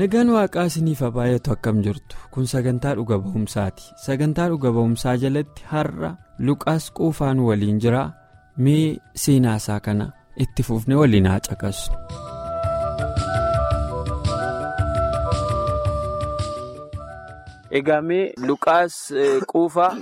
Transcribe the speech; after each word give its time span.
Nagaan 0.00 0.28
waaqaa 0.34 0.64
isiniif 0.70 1.00
baay'atu 1.16 1.52
akkam 1.54 1.78
jirtu 1.86 2.16
kun 2.34 2.46
sagantaa 2.52 2.94
dhuga 2.98 3.18
ba'umsaati 3.24 3.84
sagantaa 4.06 4.48
dhuga 4.52 4.72
ba'umsaa 4.76 5.16
jalatti 5.24 5.66
har'a 5.72 6.10
luqaas 6.48 6.84
quufaan 7.00 7.44
waliin 7.48 7.80
jira 7.86 8.02
mee 8.66 8.84
seenaasaa 9.24 9.80
kana 9.88 10.06
itti 10.46 10.68
fufne 10.70 11.00
waliin 11.02 11.30
haa 11.32 11.40
caqasnu. 11.48 11.96
egaa 17.78 18.00
mee 18.08 18.24
luqaas 18.48 18.94
quufaa 19.52 19.92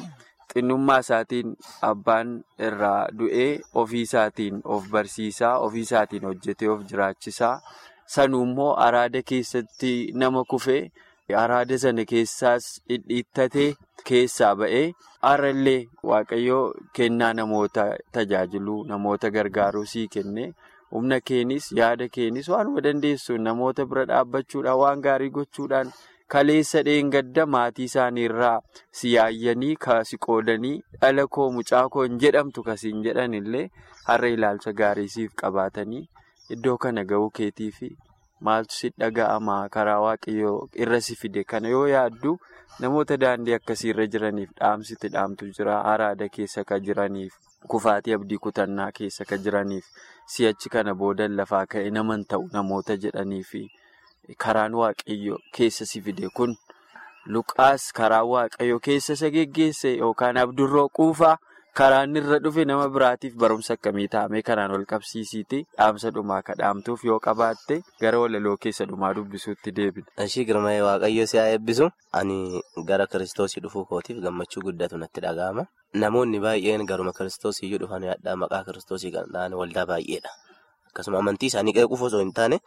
xinnummaa 0.52 0.98
isaatiin 1.04 1.48
abbaan 1.90 2.30
irraa 2.68 3.02
du'ee 3.18 3.50
ofii 3.82 4.02
isaatiin 4.08 4.56
of 4.76 4.88
barsiisaa 4.94 5.54
ofii 5.66 5.84
isaatiin 5.88 6.24
hojjetee 6.28 6.68
of 6.74 6.80
jiraachisaa. 6.90 7.54
Sanuu 8.14 8.42
immoo 8.48 8.72
araada 8.86 9.22
keessatti 9.32 9.92
nama 10.22 10.44
kufee 10.54 10.82
araada 11.42 11.78
sana 11.84 12.04
keessaas 12.12 12.64
dhidhiittatee 12.88 13.68
keessaa 14.10 14.54
ba'ee 14.62 14.86
har'a 15.26 15.50
illee 15.54 15.78
waaqayyoo 16.10 16.64
kennaa 16.98 17.32
namoota 17.40 17.84
tajaajiluu 18.16 18.78
namoota 18.92 19.30
gargaaruu 19.36 19.84
sii 19.92 20.06
kenne 20.16 20.46
humna 20.94 21.20
keenis 21.30 21.68
yaada 21.80 22.08
keenis 22.16 22.48
waanuma 22.54 22.80
dandeessuun 22.86 23.42
namoota 23.48 23.86
bira 23.92 24.04
dhaabbachuudhaan 24.12 24.78
waan 24.84 25.04
gaarii 25.08 25.30
gochuudhaan 25.38 25.92
kaleessa 26.34 26.82
dheengadda 26.88 27.46
maatii 27.56 27.84
isaanii 27.90 28.24
irraa 28.30 28.56
si 29.00 29.12
yaayyanii 29.14 29.74
kasi 29.86 30.18
qoodanii 30.26 30.76
dhala 31.00 31.26
koo 31.36 31.50
mucaa 31.58 31.84
koo 31.96 32.04
hin 32.08 32.18
jedhamtu 32.24 32.62
kasiin 32.70 33.02
jedhan 33.06 33.34
illee 33.42 33.66
har'a 34.08 34.28
ilaalcha 34.38 34.72
gaarii 34.82 35.08
siif 35.14 35.32
qabaatanii. 35.42 36.04
Iddoo 36.54 36.76
kana 36.82 37.04
ga'uu 37.10 37.30
keetii 37.38 37.70
fi 37.78 37.88
maaltu 38.46 38.74
si 38.74 38.88
dhaga'ama 39.00 39.56
karaa 39.74 40.00
waaqayyoo 40.04 40.68
irra 40.84 41.00
si 41.06 41.14
fide 41.20 41.44
kana 41.50 41.68
yoo 41.74 41.86
yaaddu 41.92 42.32
namoota 42.80 43.16
daandii 43.24 43.54
akkasii 43.58 43.90
irra 43.92 44.06
jiraniif 44.14 44.50
dhaamsiti 44.60 45.08
dhaamtu 45.16 45.50
jira 45.58 45.76
araada 45.92 46.28
keessa 46.36 46.64
ka 46.70 46.78
jiraniif 46.86 47.36
kufaatii 47.74 48.14
abdii 48.18 48.38
kutannaa 48.46 48.88
keessa 48.98 49.24
ka 49.32 49.38
jiraniif 49.44 49.84
si'achi 50.34 50.72
kana 50.76 50.94
boodan 51.02 51.36
lafaa 51.42 51.66
ka'e 51.74 51.90
naman 51.98 52.24
ta'u 52.32 52.48
namoota 52.56 52.96
jedhanii 53.04 53.42
fi 53.52 53.62
karaan 54.46 54.74
waaqayyoo 54.82 55.38
keessa 55.58 55.86
si 55.92 56.00
fide 56.08 56.28
kun 56.40 56.56
luqaas 57.36 57.92
karaa 58.00 58.24
waaqayyoo 58.32 58.80
keessa 58.88 59.12
isa 59.18 59.30
geggeesse 59.36 59.94
yookaan 59.96 60.36
abdurroo 60.46 60.88
quufaa. 60.88 61.36
Karaan 61.80 62.12
irra 62.18 62.36
dhufe 62.44 62.64
nama 62.68 62.86
biraatiif 62.94 63.34
barumsa 63.42 63.72
akkamii 63.78 64.08
taa'amee 64.14 64.42
kanaan 64.48 64.72
wal 64.74 64.84
qabsiisiiti 64.92 65.58
dhaamsa 65.78 66.10
dhumaa 66.16 66.40
ka 66.48 66.52
dhaamtuuf 66.60 67.04
yoo 67.08 67.16
qabaatte 67.26 67.76
gara 68.02 68.18
walaloo 68.22 68.56
keessa 68.64 68.84
dhumaa 68.90 69.12
dubbisuutti 69.18 69.72
deebina. 69.78 70.06
Ishii 70.26 70.44
girmaa'ee 70.50 70.82
waaqayyo 70.86 71.24
si 71.32 71.38
haa 71.40 71.48
eebbisu 71.54 71.88
ani 72.20 72.36
gara 72.90 73.06
kiristoosii 73.14 73.62
dhufuu 73.64 73.84
kootiif 73.92 74.20
gammachuu 74.26 74.62
guddatu 74.66 75.00
natti 75.02 75.20
dhaga'ama. 75.26 75.64
Namoonni 76.04 76.38
baay'een 76.46 76.84
garuma 76.92 77.12
kiristoosii 77.18 77.66
iyyuu 77.70 77.80
dhufan 77.86 78.04
yaaddaa 78.10 78.36
maqaa 78.44 78.62
kiristoosii 78.68 79.12
kan 79.16 79.32
ta'an 79.32 79.56
waldaa 79.62 79.86
baay'eedha. 79.94 80.30
Akkasuma 80.92 81.18
amantii 81.24 81.48
isaanii 81.54 81.72
qeequuf 81.80 82.02
osoo 82.12 82.20
hin 82.26 82.32
taane 82.40 82.60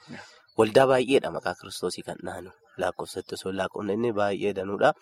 waldaa 0.58 0.88
baay'eedha 0.94 1.30
maqaa 1.38 1.54
kiristoosii 1.62 2.04
kan 2.10 2.18
ta'an 2.26 2.50
lakkoofsatti 2.82 3.38
osoo 3.38 3.54
lakkoofne 3.62 3.94
inni 4.00 4.12
baay'ee 4.22 4.54
danuudha. 4.62 4.94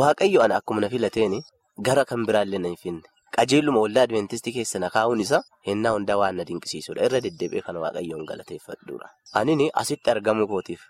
Waaqayyo 0.00 0.42
ana 0.44 0.60
akkuma 0.60 0.84
na 0.84 0.88
filateen 0.96 1.40
gara 1.88 2.04
kan 2.04 2.26
biraallee 2.28 2.60
na 2.66 2.68
hin 2.74 2.82
finne. 2.84 3.06
Qajeeluma 3.38 3.80
waldaa 3.84 4.04
adventistii 4.08 4.52
keessa 4.58 4.78
na 4.82 4.88
kaa'uun 4.94 5.20
isaa 5.24 5.42
hennaa 5.66 5.92
hundaa 5.96 6.16
waan 6.22 6.36
na 6.40 6.44
dinqisiisudha. 6.48 7.04
Irra 7.06 7.20
deddeebi'ee 7.26 7.62
kan 7.66 7.76
waaqayyoon 7.84 8.24
galateeffadhuudha. 8.30 9.08
Anini 9.40 9.70
asitti 9.82 10.10
argamuu 10.14 10.46
kootiif 10.52 10.80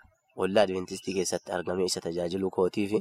waldaa 0.41 0.63
adventistii 0.67 1.13
keessatti 1.17 1.51
argamee 1.57 1.85
isa 1.91 2.01
tajaajiluu 2.05 2.49
kootiif 2.57 2.91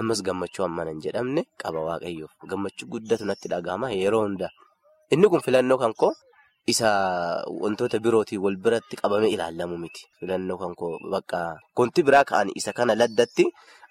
ammas 0.00 0.22
gammachuu 0.28 0.62
hammana 0.66 0.90
hin 0.94 1.00
jedhamne 1.06 1.44
qaba 1.64 1.80
waaqayyoof. 1.90 2.32
Gammachuu 2.50 2.88
guddatu 2.94 3.24
natti 3.32 3.48
dhaga'ama 3.52 3.90
yeroo 4.00 4.22
hundaa 4.26 4.50
inni 5.16 5.28
kun 5.34 5.40
filannoo 5.46 5.78
kan 5.84 5.94
koo 6.00 6.12
isa 6.72 6.88
wantoota 7.62 7.98
birootiin 8.06 8.40
wal 8.44 8.56
biratti 8.64 8.96
qabamee 9.02 9.30
ilaalamu 9.36 9.76
miti. 9.84 10.02
Filannoo 10.20 10.58
kan 10.64 10.74
koo 10.80 10.92
bakka 11.12 11.38
konti 11.74 12.02
biraa 12.08 12.24
ka'an 12.32 12.48
isa 12.62 12.72
kana 12.80 12.94
laddatti 13.02 13.44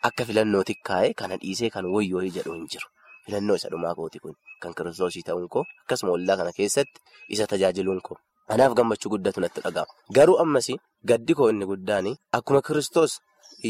akka 0.10 0.26
filannootti 0.30 0.74
kaa'ee 0.90 1.14
kana 1.22 1.36
dhiisee 1.42 1.70
kan 1.76 1.86
wayyoo 1.96 2.22
jedhu 2.38 2.54
hin 2.58 2.68
jiru. 2.74 2.88
Filannoo 3.26 3.56
isa 3.62 3.70
dhumaa 3.74 3.96
kooti 3.96 4.20
kun 4.26 4.36
kan 4.62 4.74
kiristoosii 4.78 5.24
ta'uun 5.28 5.48
koo 5.54 5.64
akkasuma 5.84 6.12
waldaa 6.16 6.38
kana 6.42 6.52
keessatti 6.58 7.00
isa 7.36 7.48
tajaajiluun 7.54 8.02
koo 8.08 8.18
anaaf 8.56 8.74
gammachuu 8.80 9.10
guddatu 9.14 9.40
natti 9.44 9.62
dhaga'ama. 9.66 9.92
Garuu 10.16 10.38
ammas 10.44 10.68
gaddi 11.10 11.34
koo 11.40 11.50
inni 11.54 11.66
guddaan 11.72 12.08
akkuma 12.38 12.62
kiristoos 12.68 13.14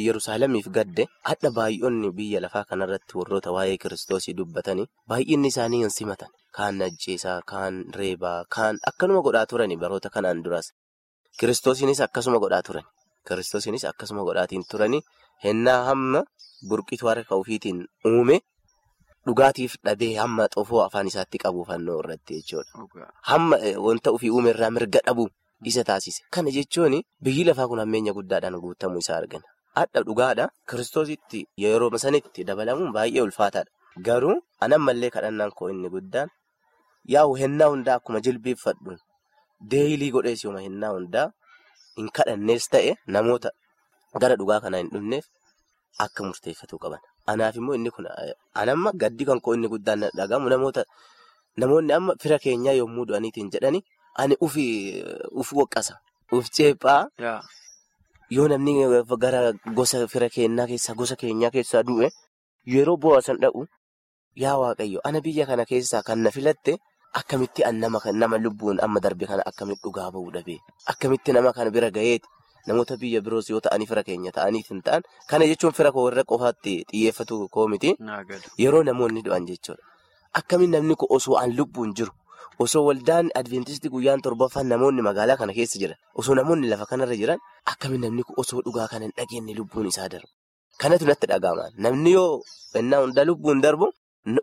Yerusaalemiif 0.06 0.68
gadde 0.78 1.04
hadha 1.30 1.50
baay'oonni 1.58 2.10
biyya 2.18 2.40
lafaa 2.46 2.64
kanarratti 2.70 3.18
warroota 3.20 3.52
waa'ee 3.56 3.78
kiristoosii 3.84 4.34
dubbatanii 4.40 4.86
baay'inni 5.10 5.48
isaanii 5.54 5.80
hin 5.84 5.90
simatan. 5.98 6.30
Kaan 6.58 6.82
ajjeesaa, 6.88 7.40
kaan 7.52 7.76
reebaa, 7.96 8.44
kaan 8.56 8.80
akkanuma 8.92 9.22
godhaa 9.28 9.46
turani 9.52 9.78
baroota 9.84 10.10
kanaan 10.16 10.44
duras. 10.44 10.72
Kiristoosiinis 11.40 12.02
akkasuma 12.08 12.40
godhaa 12.44 12.62
turani. 12.68 12.88
Kiristoosiinis 13.28 13.86
akkasuma 13.86 14.24
godhaatiin 14.28 14.64
turani. 14.72 15.02
Hennaa 15.44 15.84
hamma 15.90 16.24
burqituu 16.70 17.10
harka 17.10 17.36
ofiitiin 17.36 17.86
uume. 18.12 18.40
Dhugaatiif 19.28 19.74
dhabee 19.86 20.14
hamma 20.22 20.46
xofoo 20.56 20.82
afaan 20.86 21.08
isaatti 21.12 21.38
qabu 21.44 21.66
fannoo 21.70 21.98
irratti 22.04 22.34
jechuudha. 22.40 23.08
Hamma 23.32 23.58
wanta 23.86 24.12
ofii 24.16 24.30
uume 24.36 24.50
irraa 24.54 24.70
mirga 24.76 25.00
dhabu 25.08 25.26
isa 25.72 25.84
taasise. 25.90 26.22
Kana 26.34 26.52
jechuun 26.58 26.96
biyyi 27.24 27.44
lafaa 27.50 27.68
kun 27.72 27.80
hammeenya 27.84 28.14
guddaadhaan 28.18 28.60
guutamuu 28.66 29.02
isaa 29.04 29.18
argina. 29.22 29.44
Hadha 29.78 30.04
dhugaadha. 30.08 30.46
Kiristoositti 30.70 31.40
yeroo 31.64 31.98
sanitti 32.06 32.44
dabalamuun 32.50 32.92
baay'ee 32.98 33.22
ulfaataadha. 33.28 33.72
Garuu 34.08 34.36
anammallee 34.62 35.10
kadhannaan 35.16 35.52
koo 35.58 35.70
inni 35.74 35.90
guddaan 35.96 36.30
yaa'u 37.14 37.36
hennaa 37.42 37.70
hundaa 37.74 37.96
akkuma 38.00 38.20
jilbeeffadhu 38.26 38.96
deeyilii 39.72 40.12
godhees 40.16 40.44
yooma 40.46 40.62
hennaa 40.66 40.92
hundaa 40.96 41.28
hin 41.98 42.10
kadhannees 42.20 42.68
ta'e 42.74 42.92
namoota 43.16 43.50
gara 44.24 44.36
dhugaa 44.42 44.60
kanaa 44.66 44.82
hin 44.84 44.90
dhufneef 44.94 45.26
akka 46.06 46.24
murteeffatu 46.28 46.78
qaban. 46.84 47.02
Anaaf 47.32 47.56
immoo 47.60 47.76
inni 47.78 47.92
kun 47.96 48.08
anamma 48.62 48.92
gaddi 49.02 49.24
kan 49.30 49.40
koo 49.44 49.54
inni 49.58 49.68
guddaan 49.74 50.02
dhagahamu 50.18 50.50
namoota 50.54 50.84
namoonni 51.60 51.94
amma 51.98 52.14
fira 52.22 52.38
keenyaa 52.44 52.76
yommuu 52.80 53.06
du'aniitiin 53.10 53.50
jedhani 53.54 53.80
ani 54.22 54.36
ufi 54.46 54.66
uf 55.42 55.50
woqqasa 55.60 55.94
uf 56.38 56.46
ceephaa 56.56 57.02
yoo 58.36 58.48
namni 58.52 58.74
gara 59.24 59.42
gosa 59.78 60.08
fira 60.14 60.30
keenyaa 60.36 60.68
keessaa 60.72 60.96
gosa 61.00 61.16
keenyaa 61.22 61.52
keessaa 61.56 61.84
du'e 61.90 62.08
yeroo 62.74 62.98
boo'asan 63.04 63.38
dha'u 63.44 63.62
yaa 64.44 64.56
waaqayyo 64.62 65.00
ana 65.08 65.20
biyya 65.26 65.46
kana 65.50 65.66
keessaa 65.72 66.04
kan 66.08 66.20
na 66.24 66.30
filatte 66.36 66.74
akkamitti 67.20 67.62
nama 68.22 68.38
lubbuun 68.46 68.78
amma 68.86 69.00
darbe 69.04 69.26
kana 69.32 69.44
akkamitti 69.50 69.84
dhugaa 69.84 70.10
ba'uu 70.16 70.32
dhabee 70.36 70.60
akkamitti 70.92 71.32
nama 71.34 71.54
kana 71.58 71.70
bira 71.76 71.90
ga'eeti. 71.98 72.28
Namoota 72.68 72.98
biyya 73.02 73.22
biroos 73.26 73.50
yoo 73.50 73.60
ta'anii 73.66 73.88
fira 73.92 74.04
keenya 74.04 74.32
ta'aniif 74.38 74.70
hin 74.74 74.82
ta'an. 74.88 75.02
Kana 75.30 75.46
jechuun 75.52 75.74
fira 75.78 75.92
koo 75.96 76.04
warra 76.08 76.24
qofaatti 76.32 76.74
xiyyeeffatu 76.92 77.48
koo 77.50 77.68
miti 77.74 77.96
yeroo 78.64 78.84
namoonni 78.84 79.22
du'an 79.28 79.46
jechuudha. 79.50 79.84
Akkamiin 80.40 80.72
namni 80.78 80.96
kun 80.96 81.08
osoo 81.18 81.38
aan 81.42 81.56
lubbuun 81.58 81.94
jiru? 81.98 82.12
Osoo 82.60 82.84
waldaan 82.88 83.30
adventistii 83.40 83.90
guyyaan 83.94 84.22
torbaffaan 84.26 84.68
namoonni 84.74 85.02
magaalaa 85.08 85.38
kana 85.42 85.54
keessa 85.54 85.80
jiran 85.82 85.98
osoo 86.22 86.36
namoonni 86.40 86.68
lafa 86.72 86.86
kanarra 86.92 87.16
jiran 87.20 87.40
akkamiin 87.74 88.02
namni 88.06 88.24
kun 88.28 88.36
osoo 88.44 88.62
dhugaa 88.66 88.88
kana 88.94 89.06
hin 89.06 89.14
dhageenye 89.18 89.54
lubbuun 89.60 89.88
isaa 89.92 90.08
darbu. 90.14 90.28
Kanatu 90.82 91.06
natti 91.10 91.28
dhaga'ama 91.32 91.70
namni 91.86 92.12
yoo 92.18 92.42
ennaa 92.82 93.02
hundaa 93.06 93.26
lubbuun 93.30 93.62
darbu 93.66 93.92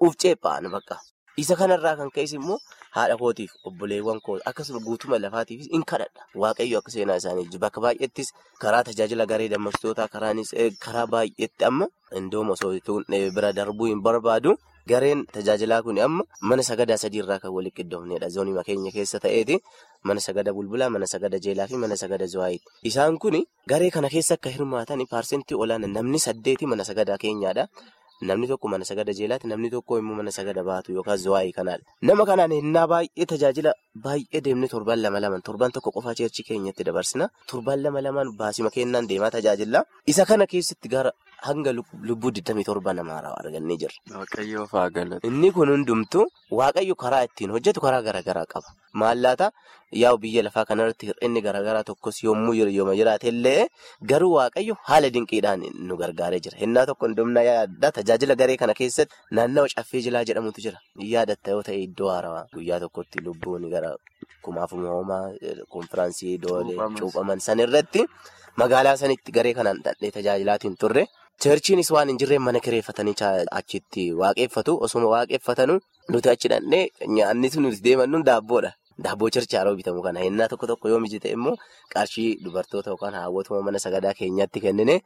uf 0.07 0.15
ceephaan 0.25 0.71
bakka 0.77 0.97
Isa 1.43 1.57
kanarraa 1.59 1.97
kan 1.99 2.11
ka'es 2.15 2.33
immoo 2.39 2.59
haadha 2.97 3.17
kootiif 3.19 3.53
obboleewwan 3.69 4.21
koo 4.27 4.37
akkasuma 4.51 4.79
guutuma 4.87 5.19
lafaatiifis 5.19 5.67
in 5.77 5.83
kadhadha. 5.91 6.23
Waaqayyo 6.43 6.79
akka 6.79 6.91
seenaa 6.95 7.17
isaanii 7.21 7.59
bakka 7.65 7.81
baay'eettis 7.85 8.29
karaa 8.63 8.85
tajaajila 8.87 9.27
garee 9.27 9.49
dammaqsitootaa 9.55 10.07
karaanis 10.15 10.55
karaa 10.85 11.07
baay'eetti 11.15 11.65
amma 11.71 11.87
indooma 12.21 12.53
osoo 12.55 12.71
bira 13.35 13.51
darbuu 13.53 13.87
hin 13.91 14.01
barbaadu. 14.07 14.55
Gareen 14.87 15.25
tajaajilaa 15.35 15.81
kun 15.83 15.99
amma 16.07 16.23
mana 16.49 16.63
sagadaa 16.63 16.99
sadiirraa 17.03 17.39
kan 17.43 17.51
walitti 17.57 17.83
qindoofnedha. 17.83 18.29
Zoonii 18.35 18.63
keenya 18.67 18.93
keessa 18.93 19.19
ta'eeti 19.19 19.57
mana 20.05 20.21
sagada 20.21 20.53
bulbulaa, 20.53 20.91
mana 20.93 21.07
sagada 21.09 21.39
jeelaa 21.41 21.67
fi 21.67 21.77
mana 21.81 21.97
sagada 21.97 22.27
zuwaayiidha. 22.29 22.69
Isaan 22.85 23.17
kun 23.19 23.43
garee 23.67 23.91
kana 23.91 24.09
keessa 24.13 24.35
akka 24.37 24.51
hirmaatan 24.55 25.03
paarsentii 25.11 25.57
olaanaa 25.57 25.89
namni 25.89 26.19
saddeeti 26.21 26.67
mana 26.67 26.85
sagadaa 26.85 27.17
keenyaadha. 27.19 27.65
Namni 28.23 28.47
tokko 28.49 28.69
mana 28.69 28.85
sagada 28.85 29.13
jeelaati, 29.13 29.47
namni 29.49 29.71
tokko 29.71 29.99
immoo 29.99 30.15
mana 30.21 30.31
sagada 30.33 30.63
baatu 30.65 30.93
yookaan 30.93 31.19
zuwaayii 31.19 31.53
kanaadha. 31.53 31.85
Nama 32.03 32.27
kanaan 32.27 32.53
hinnaa 32.53 32.87
baay'ee 32.87 33.27
tajaajila 33.33 33.73
baay'ee 34.05 34.41
deemnee 34.45 34.69
torban 34.75 34.99
lama 35.03 35.21
lamaan 35.25 35.43
torban 35.49 35.71
tokko 35.75 35.91
qofaa 35.97 36.15
cheerchii 36.21 36.45
keenyatti 36.49 36.85
dabarsina. 36.89 37.29
Torban 37.51 37.83
lama 37.83 38.01
lamaan 38.07 38.33
baasima 38.41 38.71
kennaan 38.71 39.09
deemaa 39.09 39.31
tajaajila. 39.37 39.85
Isa 40.07 40.25
kana 40.27 40.47
keessatti 40.47 40.89
gara 40.89 41.13
hanga 41.49 41.73
lubbuu 41.77 42.31
27 42.31 42.95
namaa 43.01 43.35
argannee 43.43 43.77
jirra. 43.83 43.99
Waaqayyoo 44.21 44.67
fa'aa 44.73 44.91
galata. 44.91 45.27
Inni 45.29 45.53
kun 45.53 45.69
hundumtu 45.75 46.27
waaqayyo 46.61 46.95
karaa 47.05 47.25
ittiin 47.29 47.51
hojjetu 47.57 47.81
karaa 47.87 48.03
garaagaraa 48.09 48.47
qaba. 48.55 48.69
Maallaata 49.03 49.51
yaa'u 50.01 50.19
biyya 50.23 50.43
lafaa 50.47 50.65
kanarratti 50.69 51.07
hir'inni 51.11 51.41
garaagaraa 51.47 51.85
tokkos 51.89 52.23
yommuu 52.25 52.55
yooma 52.55 52.95
jiraate 53.01 53.29
illee 53.33 53.67
garuu 54.11 54.33
waaqayyo 54.39 54.75
haala 54.89 55.11
dinqiidhaan 55.17 55.63
nu 55.89 55.97
gargaaree 56.03 56.41
jira. 56.45 56.57
Hinnaa 56.63 56.87
tokko 56.91 57.07
hundumna 57.07 57.43
yaadda 57.49 57.91
tajaajila 57.99 58.35
garee 58.43 58.57
kana 58.63 58.75
keessatti 58.81 59.15
naannawa 59.39 59.69
caffee 59.77 60.03
jilaa 60.07 60.25
jedhamutu 60.31 60.61
jira. 60.67 60.79
Yaadatta 61.15 61.51
yoo 61.57 61.63
ta'e 61.69 61.79
iddoo 61.87 62.11
haarawaa 62.15 62.47
guyyaa 62.55 62.81
tokkotti 62.87 63.19
lubbuun 63.27 63.69
gara 63.85 63.97
kumaafuma 64.45 64.89
hoomaa 64.97 65.25
konfiraansii 65.77 66.39
doolee 66.47 66.77
cuuphaman 67.01 67.41
san 67.49 67.61
irratti 67.67 68.07
magaalaa 68.63 68.97
sanitti 69.03 69.33
garee 69.39 69.55
kanaan 69.61 69.81
dhandhee 69.85 70.11
tajaajilaatiin 70.17 70.77
turre. 70.85 71.07
Cheerchiinis 71.43 71.91
waan 71.91 72.09
hin 72.09 72.19
jirreen 72.23 72.43
mana 72.47 72.61
kireeffatanii 72.65 73.15
achitti 73.61 74.03
waaqeffatu. 74.21 74.77
Osuma 74.87 75.09
waaqeffatanu 75.15 75.81
nuti 76.13 76.29
achi 76.33 76.49
dhandhee 76.53 76.85
nyaanni 77.17 77.51
nuti 77.65 77.81
deemannu 77.87 78.23
daabboodha. 78.29 78.71
Daabboo 79.05 79.29
cheerchii 79.35 79.59
haroo 79.59 79.75
bitamu 79.79 80.03
kana 80.03 80.21
hinnaa 80.23 80.47
tokko 80.49 80.67
tokko 80.71 80.89
yoo 80.89 81.01
mijite 81.05 81.31
immoo 81.37 81.57
qarshii 81.95 82.29
dubartoota 82.45 82.91
yookaan 82.93 83.15
haawwatuma 83.19 83.63
mana 83.69 83.79
sagadaa 83.85 84.13
keenyatti 84.19 84.61
kennine 84.67 85.01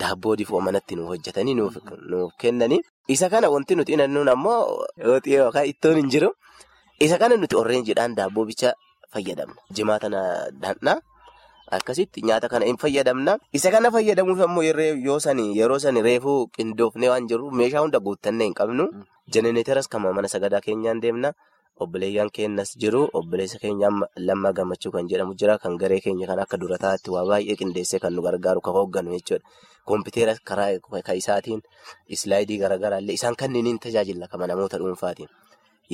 daabboo 0.00 0.34
difoo 0.40 0.60
manatti 0.68 0.96
nuuf 0.98 1.08
hojjetanii 1.14 1.54
nuuf 1.54 2.32
kennanii. 2.44 2.80
Isa 3.08 3.28
kana 3.30 3.48
wanti 3.54 3.74
nuti 3.78 3.92
hinannuun 3.94 4.28
ammoo 4.34 4.84
ittoon 5.72 5.96
hin 6.02 6.10
jiru. 6.10 6.32
Isa 6.98 7.16
kana 7.22 7.36
nuti 7.38 7.54
orreenjiidhaan 7.56 8.14
daabboo 8.18 8.44
bicha 8.48 8.72
fayyadamna. 9.14 9.60
Jimaata 9.76 10.08
dhandhaa. 10.62 10.98
Akkasitti 11.76 12.22
nyaata 12.28 12.48
kana 12.48 12.64
hin 12.66 12.78
fayyadamna. 12.82 13.38
Isa 13.52 13.70
kana 13.70 13.90
fayyadamuuf 13.94 14.40
ammoo 14.46 14.62
yoo 14.62 15.18
sani 15.20 15.44
yeroo 15.58 15.78
sani 15.78 16.02
reefuu 16.02 16.48
qindoofnee 16.56 17.08
waan 17.12 17.28
jirruuf 17.28 17.52
meeshaa 17.60 17.82
hunda 17.84 18.00
guuttannee 18.00 18.46
hin 18.48 18.54
qabnu. 18.60 18.84
Jenereeteras 19.32 19.88
kan 19.88 20.00
mana 20.02 20.28
sagadaa 20.28 20.60
keenyaan 20.60 21.00
deemna. 21.02 21.32
Obboleeyyan 21.78 22.30
keenyas 22.34 22.74
jiru. 22.82 23.06
Obboleessa 23.12 23.58
keenya 23.62 23.90
lammaa 24.16 24.52
gammachuu 24.52 24.90
kan 24.90 25.06
jedhamu 25.08 25.34
jira. 25.38 25.58
Kan 25.58 25.76
garee 25.78 26.00
keenya 26.00 26.26
kan 26.26 26.40
akka 26.40 26.56
dura 26.58 26.78
taa'atti 26.78 27.10
waa 27.14 27.24
baay'ee 27.30 27.54
qindeessee 27.60 28.00
kan 28.02 28.12
nu 28.16 28.22
gargaaru 28.26 28.60
kan 28.60 28.74
hoogganu 28.74 29.14
jechuudha. 29.14 29.44
Kompiitera 29.86 30.34
karaa 30.44 31.14
isaatiin 31.14 31.60
islaayidii 32.08 32.58
garaagaraa 32.58 32.98
illee 33.04 33.14
isaan 33.20 33.36
kanneen 33.36 33.78
tajaajila 33.78 34.26
kan 34.28 34.40
namoota 34.48 34.78
dhuunfaatiin. 34.82 35.28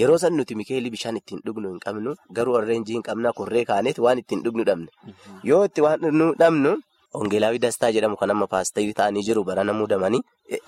Yeroo 0.00 0.18
san 0.18 0.34
nuti 0.36 0.54
mikeelii 0.58 0.90
bishaan 0.94 1.16
ittiin 1.20 1.40
dhugnu 1.46 1.68
hin 1.72 1.80
qabnu 1.84 2.14
garuu 2.36 2.54
orreenjii 2.60 2.94
hin 2.96 3.02
qabna 3.08 3.32
korree 3.40 3.64
kaaneeti 3.70 4.00
waan 4.06 4.18
ittiin 4.22 4.42
dhugnu 4.44 4.64
dhabne. 4.68 4.88
Yoo 5.50 5.64
itti 5.68 5.80
waan 5.86 6.00
nu 6.20 6.30
dhabnu 6.40 6.72
hongeelaawii 7.18 7.60
dastaa 7.64 7.90
jedhamu 7.96 8.16
kan 8.22 8.30
amma 8.34 8.46
paasterii 8.54 8.92
ta'anii 9.00 9.22
jiru 9.28 9.44
barana 9.50 9.72
muudamanii 9.80 10.20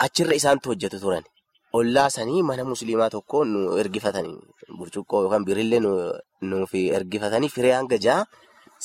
achirra 0.06 0.34
isaantu 0.40 0.70
hojjetu 0.72 1.00
turan. 1.04 1.24
Ollaa 1.78 2.08
sanii 2.16 2.42
mana 2.50 2.64
musliimaa 2.64 3.08
tokko 3.14 3.44
nu 3.52 3.62
ergifatanii 3.82 4.36
burcuqqoo 4.78 5.22
yookaan 5.24 5.44
birillee 5.48 5.80
nuuf 6.50 6.74
ergifatanii 6.74 7.50
firee 7.56 7.72
hanga 7.78 7.98
ja'a 8.06 8.26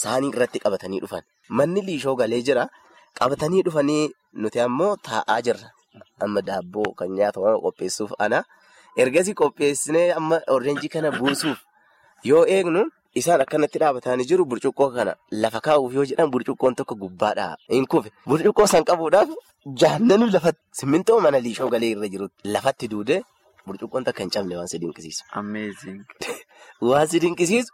saanii 0.03 0.31
irratti 0.33 0.59
qabatanii 0.63 0.99
dhufan. 1.03 1.21
Manni 1.49 1.81
liishoo 1.89 2.15
galee 2.23 2.41
jira 2.49 2.65
qabatanii 3.19 3.61
dhufanii 3.67 4.09
nuti 4.33 4.59
ammoo 4.65 4.95
taa'aa 5.09 5.37
jirra. 5.49 5.69
Amma 6.25 6.41
daabboo 6.49 6.89
kan 6.97 7.13
nyaatamu 7.19 7.61
qopheessuuf 7.67 8.11
ana. 8.27 8.41
Ergasii 8.97 9.33
qopheessinee 9.33 10.11
amma 10.11 10.41
orreenjii 10.55 10.89
kana 10.95 11.11
buusuuf 11.11 11.59
yoo 12.29 12.45
eegnu 12.55 12.83
isaan 13.21 13.41
akkanatti 13.43 13.79
dhaabatanii 13.83 14.27
jiru 14.31 14.45
burcuqqoo 14.53 14.89
kana 14.95 15.13
lafa 15.43 15.61
kaa'uuf 15.67 15.93
yoo 15.97 16.05
jedhan 16.11 16.31
burcuqqoon 16.33 16.75
tokko 16.79 16.95
gubbaadhaa 17.03 17.55
hin 17.75 17.85
kufe. 17.93 18.09
Burcuqqoo 18.27 18.67
san 18.73 18.88
qabuudhaaf 18.89 19.29
jaannanu 19.83 20.27
lafatti 20.35 20.81
simmintoo 20.81 21.19
mana 21.25 21.39
liishoo 21.45 21.69
galee 21.75 21.91
irra 21.95 22.09
jirutti 22.15 22.55
lafatti 22.55 22.91
duudee 22.93 23.21
burcuqqoon 23.67 24.07
takka 24.09 24.23
hin 24.23 24.33
cabne 24.38 24.57
waan 24.59 24.67
si 24.73 24.79
dinqisiisu. 24.83 25.23
Waan 26.89 27.07
si 27.07 27.19
dinqisiisu 27.23 27.71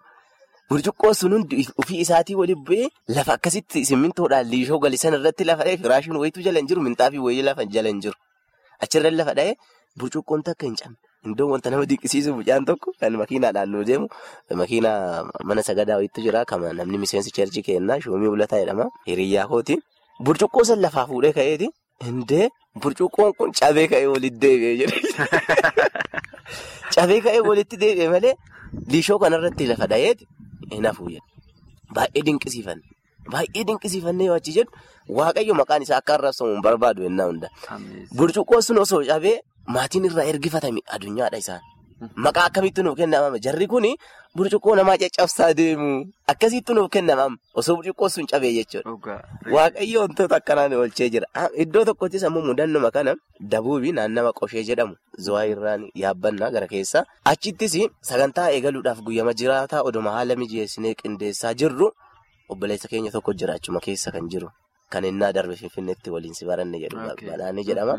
burcuqqoo 0.69 1.13
sun 1.13 1.33
hundi 1.37 1.65
ofii 1.81 2.01
isaatii 2.05 2.35
waliin 2.41 2.63
bu'ee 2.69 2.89
lafa 3.17 3.37
akkasitti 3.37 3.85
simmintoodhaan 3.89 4.49
liishoo 4.53 4.79
galee 4.85 5.01
sana 5.03 5.17
irratti 5.21 5.47
lafa 5.49 5.67
dha'ee 5.67 5.81
firaashiin 5.83 6.17
wayituu 6.23 6.43
jala 6.47 6.59
hin 6.63 6.67
jiru 6.71 6.81
minxaafii 6.87 7.23
wayii 7.27 7.45
lafa 7.49 7.65
jala 7.75 7.93
hin 7.93 8.01
jiru. 8.05 8.17
Achirra 8.85 9.11
lafa 9.19 9.37
dha'ee 9.39 9.55
burcuqqoon 9.99 10.43
takka 10.43 10.65
hin 10.65 10.75
cabne. 10.75 10.97
Iddoo 11.25 11.49
wanta 11.51 11.69
nama 11.69 11.85
dinqisiisu 11.85 12.33
mucaan 12.37 12.65
tokko 12.65 12.93
kan 12.99 13.13
makiinaadhaan 13.21 13.69
nu 13.71 13.83
deemu 13.83 14.07
makiinaa 14.61 15.25
mana 15.43 15.63
sagadaa 15.69 15.97
wayiitu 15.99 16.21
jira 16.25 16.45
kan 16.45 16.61
namni 16.79 16.97
miseensi 17.03 17.31
cheerchii 17.37 17.63
kennaa 17.67 17.99
shuumii 18.03 18.31
ulataa 18.35 18.59
jedhama 18.63 18.89
hiriyyaa 19.07 19.47
kooti. 19.47 19.79
Burcuqqoo 20.23 20.63
san 20.69 20.81
lafaa 20.81 21.07
fuudhee 21.09 21.33
ka'eeti 21.39 21.69
indee 22.09 22.49
burcuqqoon 22.81 23.33
kun 23.37 23.51
cabee 23.59 23.87
ka'ee 23.93 24.07
walitti 24.13 24.41
deebi'ee 24.41 24.75
jedhe. 24.81 24.97
Cabee 26.95 27.21
ka'ee 27.25 27.41
walitti 27.49 27.77
deebi'e 27.81 28.09
malee 28.13 28.35
liishoo 28.91 29.19
kanarratti 29.23 29.67
lafa 29.71 29.89
dha'eeti 29.93 30.25
hin 30.71 30.85
hafu 30.89 31.09
baay'ee 31.95 32.23
dinqisiifanne. 32.27 32.85
Baay'ee 33.31 33.63
dinqisiifannee 33.67 34.27
yoo 34.29 34.37
achi 34.39 34.55
jedhu 34.57 34.71
waaqayyo 35.19 35.53
maqaan 35.61 35.85
isaa 35.85 35.99
akka 36.01 36.15
arrabsamu 36.17 36.53
hin 36.55 36.63
barbaadu 36.67 37.03
yennaa 37.07 37.27
hunda. 37.31 37.49
Burcuqqoo 38.17 38.61
sun 38.61 38.81
osoo 38.85 39.03
cabee. 39.11 39.37
Maatiin 39.75 40.05
irraa 40.09 40.23
ergifatame 40.31 40.81
addunyaadha 40.95 41.37
isaan. 41.43 41.61
Maqaa 42.25 42.45
akkamitti 42.49 42.83
nuuf 42.85 42.97
kennamama? 42.97 43.39
Jarri 43.45 43.67
kun 43.67 43.85
burcuqqoo 44.37 44.75
namaa 44.77 44.97
caccabsaa 45.01 45.53
deemu. 45.59 45.87
Akkasitti 46.31 46.73
nuuf 46.77 46.89
kennamama. 46.93 47.37
Osoo 47.59 47.75
burcuqqoo 47.77 48.09
sun 48.09 48.27
cabee 48.31 48.51
jechuudha. 48.57 49.15
Waaqayyo 49.55 49.99
wantoota 50.03 50.35
akkanaan 50.39 50.73
oolchee 50.73 51.09
jira. 51.09 51.27
Iddoo 51.63 51.83
tokkottis 51.89 52.23
ammoo 52.23 52.43
mudannuma 52.49 52.91
kana 52.91 53.15
dabuubii 53.39 53.91
naannama 53.97 54.31
qoshee 54.39 54.63
jedhamu 54.69 54.95
zuwaa 55.17 55.45
irraan 55.53 55.89
yaabbannaa 56.03 56.51
gara 56.51 56.67
keessa. 56.67 57.03
Achittis 57.25 57.75
sagantaa 58.01 58.49
eegaluudhaaf 58.51 59.01
guyyama 59.01 59.33
jiraataa 59.33 59.81
oduma 59.89 60.11
haala 60.19 60.35
mijeessinee 60.35 60.93
qindeessaa 61.01 61.53
jirru 61.53 61.91
obboleessa 62.49 62.87
keenya 62.87 63.11
tokko 63.11 63.33
jira 63.33 63.53
achuma 63.57 63.79
keessa 63.79 64.11
kan 64.11 64.29
jiru. 64.29 64.49
Kan 64.89 65.03
innaa 65.05 65.33
darbe 65.33 65.55
finfinneetti 65.55 66.09
waliin 66.13 66.33
si 66.33 66.45
baranne 66.45 66.79
jedhu 66.79 67.63
jedhama. 67.69 67.97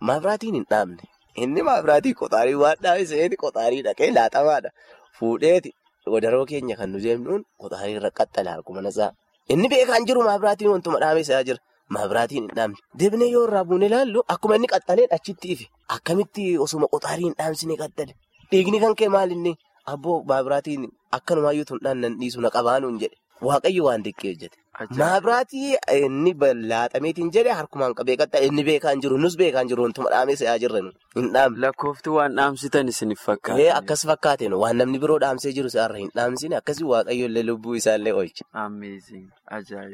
Maabiraatiin 0.00 0.54
hin 0.54 0.64
dhaabne. 0.70 1.02
Inni 1.36 1.62
maabiraatii 1.62 2.14
qoxaarii 2.20 2.54
waan 2.62 2.76
dhaabe 2.82 3.06
seeti 3.06 3.36
qoxaarii 3.42 3.82
dhaqee 3.86 4.10
laatamaadha. 4.14 4.70
Fuudheeti 5.18 5.72
wadaroo 6.14 6.44
keenya 6.50 6.76
kan 6.76 6.90
nu 6.92 6.98
deemnuun 7.04 7.44
qoxaarii 7.60 7.96
irra 8.00 8.10
qaxxale 8.20 8.50
harkuma 8.50 8.82
nasaa. 8.82 9.10
Inni 9.48 9.68
beekaan 9.72 10.06
jiru 10.06 10.22
maabiraatiin 10.28 10.70
wantuma 10.70 10.98
dhaabee 11.04 11.24
isaa 11.26 11.42
jira. 11.48 11.58
Maabiraatiin 11.88 12.42
hin 12.48 12.54
dhaabne. 12.56 12.76
Deebinee 12.98 13.30
yoo 13.32 13.44
irraa 13.48 13.64
buune 13.64 13.86
ilaallu 13.86 14.24
akkuma 14.34 14.56
inni 14.60 14.68
qaxxalee 14.74 15.06
achitti 15.18 15.52
ife. 15.56 15.66
Akkamitti 15.96 16.58
osuma 16.58 16.86
qoxaarii 16.94 17.24
hin 17.30 17.34
dhaamsine 17.38 17.76
qaxxale. 17.82 18.12
Dhiigni 18.50 18.80
kan 18.80 18.94
kee 18.94 19.08
maalinni 19.08 19.56
abboo 19.92 20.22
maabiraatiin 20.32 20.88
akkanumaayyuu 21.18 21.64
tun 21.72 21.78
dhaan 21.84 22.18
dhiisu 22.20 22.40
na 22.40 22.50
qabaanuun 22.50 22.98
jedhe. 23.00 23.16
Waaqayyo 23.42 23.84
waan 23.84 24.02
diqqee 24.04 24.30
hojjete. 24.32 24.56
Maabiraatii 25.00 25.76
inni 26.04 26.32
laaxameetiin 26.70 27.30
jedhee 27.34 27.52
harkumaan 27.58 27.94
qabee 27.98 28.16
qaxxale 28.20 28.46
inni 28.46 28.64
beekaan 28.64 29.00
jiru 29.04 29.18
nus 29.18 29.36
beekaan 29.40 29.68
jiru 29.68 29.82
wantuma 29.86 30.10
dhaamee 30.14 30.36
se'aa 30.40 30.58
jirran 30.62 30.90
hin 31.16 31.30
dhaamne. 31.34 31.60
Lakkoofti 31.64 32.10
waan 32.16 32.36
dhaamsitan 32.36 32.88
isiniif 32.92 33.20
fakkaate. 33.28 33.70
Akkas 33.72 34.04
fakkaateen 34.10 34.54
waan 34.62 34.76
namni 34.82 34.98
biroo 35.04 35.18
dhaamsee 35.24 35.52
jiru 35.58 35.70
se'arra 35.76 35.98
hin 36.02 36.10
dhaamsine 36.20 36.56
akkasii 36.60 36.84
waaqayyo 36.92 37.26
illee 37.32 37.42
lubbuu 37.50 37.74
isaallee 37.80 38.12
oolche. 38.12 38.44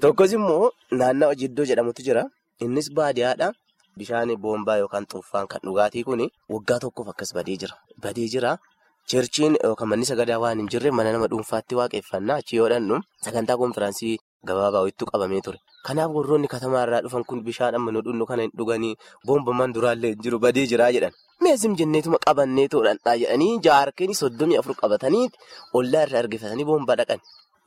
Tokkos 0.00 0.32
immoo 0.38 0.70
naannawa 0.90 1.34
jiddoo 1.44 1.64
jedhamutu 1.72 2.02
jira 2.08 2.24
innis 2.60 2.90
baadiyyaadha. 3.00 3.52
Bishaan 3.98 4.30
boombaa 4.42 4.76
yookaan 4.82 5.06
xuuffaan 5.12 5.46
kan 5.48 5.60
dhugaatii 5.64 6.04
kun 6.04 6.20
waggaa 6.48 6.78
tokkoof 6.84 7.08
akkas 7.12 7.34
badee 7.34 7.56
jira. 8.32 8.56
Cheerchiin 9.10 9.56
yookaan 9.64 9.88
manni 9.90 10.06
sagadaa 10.10 10.38
waan 10.44 10.58
hin 10.62 10.68
jirre 10.72 10.90
mana 10.98 11.12
nama 11.12 11.26
dhuunfaatti 11.32 11.74
waaqeffannaa 11.78 12.36
achi 12.42 12.56
yoo 12.60 12.68
dhannu 12.72 13.00
sagantaa 13.26 13.56
konfiraansii 13.62 14.14
gabaabaa 14.50 14.82
wayittuu 14.84 15.06
qabamee 15.12 15.40
ture. 15.46 15.58
Kanaaf 15.86 16.10
warroonni 16.16 16.48
katamaa 16.54 16.82
irraa 16.86 17.00
dhufan 17.04 17.24
kun 17.28 17.42
bishaan 17.48 17.74
amma 17.78 17.92
nu 17.96 18.00
dhugnu 18.06 18.26
kana 18.30 18.42
hin 18.46 18.52
dhuganii 18.58 18.94
boombaman 19.26 19.72
duraallee 19.76 20.14
jiru 20.24 20.38
badee 20.44 20.66
jiraa 20.72 20.90
jedhan. 20.96 21.12
Meesim 21.42 21.76
jenneetuma 21.80 22.18
qabannee 22.26 22.68
toodhandhaa 22.74 23.16
jedhanii 23.22 23.58
jaarkanii 23.66 24.14
soddomii 24.22 24.58
afur 24.62 24.74
qabatanii 24.82 25.26
ollaa 25.80 26.02
irraa 26.08 26.22
argifatanii 26.24 26.64
boomba 26.72 26.96
dhaqan. 27.02 27.20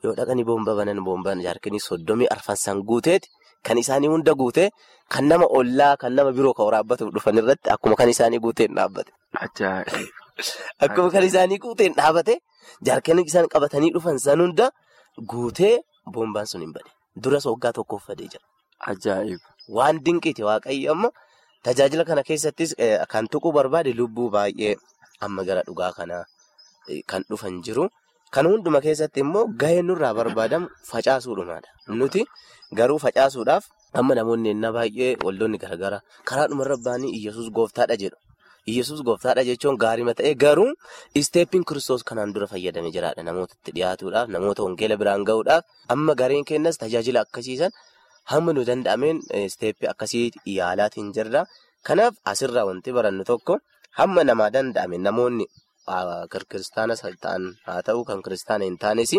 Yoo 0.04 0.14
dhaqanii 0.20 0.44
boomba 0.50 0.74
banan 0.80 1.04
boomban 1.04 1.40
jaarkanii 1.46 1.80
soddomii 1.88 2.28
arfansan 2.36 2.82
guuteeti 2.90 3.28
kan 3.68 3.78
isaanii 3.84 4.08
hunda 4.14 4.34
guutee 4.42 4.68
kan 5.14 5.28
nama 5.28 5.46
ollaa 5.60 5.96
kan 6.02 6.14
nama 6.20 6.32
biroo 6.36 6.54
kan 6.58 6.66
waraabbatuuf 6.70 7.12
dhufan 7.14 7.38
irratti 7.44 7.70
akkuma 7.76 7.96
kan 8.02 8.08
isaanii 8.16 8.38
guuteen 8.48 8.74
dhaabbate. 8.80 9.12
Akkuma 10.84 11.10
kan 11.10 11.24
isaanii 11.24 11.58
guuteen 11.64 11.94
dhaabbate 11.98 12.34
jaarkanii 12.88 13.24
isaan 13.30 13.48
qabatanii 13.54 13.90
dhufan 13.94 14.18
san 14.18 14.40
hunda 14.44 14.70
guutee 15.32 15.74
boombaan 16.12 16.46
sun 16.46 16.60
hin 16.64 16.72
bade. 16.76 16.90
Duras 17.16 17.46
waggaa 17.48 17.72
tokkoof 17.72 18.04
fadee 18.10 18.28
jira. 18.32 18.44
Ajaa'iba! 18.92 19.46
Waan 19.76 20.00
dinqiiti 20.04 20.42
waaqayyo 20.48 20.92
amma 20.92 21.10
tajaajila 21.64 22.04
kana 22.04 22.22
keessattis 22.22 22.74
kan 23.12 23.26
tuquu 23.32 23.52
barbaade 23.56 23.92
lubbuu 24.00 24.28
baay'ee 24.34 24.74
amma 25.28 25.44
gara 25.48 25.62
dhugaa 25.68 25.92
kanaa 25.96 26.24
kan 27.12 27.24
dhufan 27.30 27.62
jiru. 27.64 27.88
Kan 28.34 28.46
hunduma 28.50 28.80
keessatti 28.84 29.20
immoo 29.24 29.46
gaheen 29.62 29.86
nurraa 29.88 30.12
barbaadamu 30.14 30.68
facaasuudhumaadha. 30.90 31.70
Nuti 31.88 32.26
garuu 32.78 32.98
facaasuudhaaf 33.06 33.64
amma 33.94 34.14
namoonni 34.20 34.52
baay'ee 34.78 35.16
waldoonni 35.24 35.58
garaagaraa 35.64 36.02
karaa 36.28 36.46
dhumarra 36.52 36.76
ba'anii 36.86 37.10
Iyyasuus 37.16 37.48
gooftaadha 37.50 37.96
jedhu. 38.04 38.16
Iyyasuus 38.70 39.02
gooftaadha 39.08 39.42
jechuun 39.48 39.76
gaariima 39.82 40.14
ta'ee 40.20 40.34
garuu 40.44 40.70
isteeppiin 41.20 41.64
kiristoos 41.70 42.02
kanaan 42.08 42.32
dura 42.34 42.46
fayyadamee 42.52 42.90
jiraadha. 42.96 43.22
Namootatti 43.28 43.74
dhiyaatuudhaaf 43.76 44.28
namoota 44.36 44.64
wangeela 44.66 44.96
biraan 45.02 45.24
gahuudhaaf 45.28 45.64
amma 45.94 46.14
gareen 46.22 46.44
kennas 46.50 46.78
tajaajila 46.82 47.22
akkasiisan 47.26 47.76
hamma 48.32 48.52
nu 48.56 48.64
danda'ameen 48.70 49.22
isteeppii 49.44 49.90
akkasii 49.92 50.24
yaalaatiin 50.56 51.12
jirra. 51.18 51.44
Kanaaf 51.86 52.14
asirraa 52.32 52.66
wanti 52.70 52.90
barannu 52.98 53.24
tokko 53.30 53.60
hamma 54.00 54.24
namaa 54.30 54.50
danda'ame 54.58 54.98
namoonni. 55.06 55.46
Kiristaanas 56.50 57.02
ta'an 57.24 57.44
haa 57.66 57.82
ta'u 57.88 58.04
kan 58.04 58.22
kiristaana 58.22 58.64
hin 58.68 58.76
taanes 58.84 59.12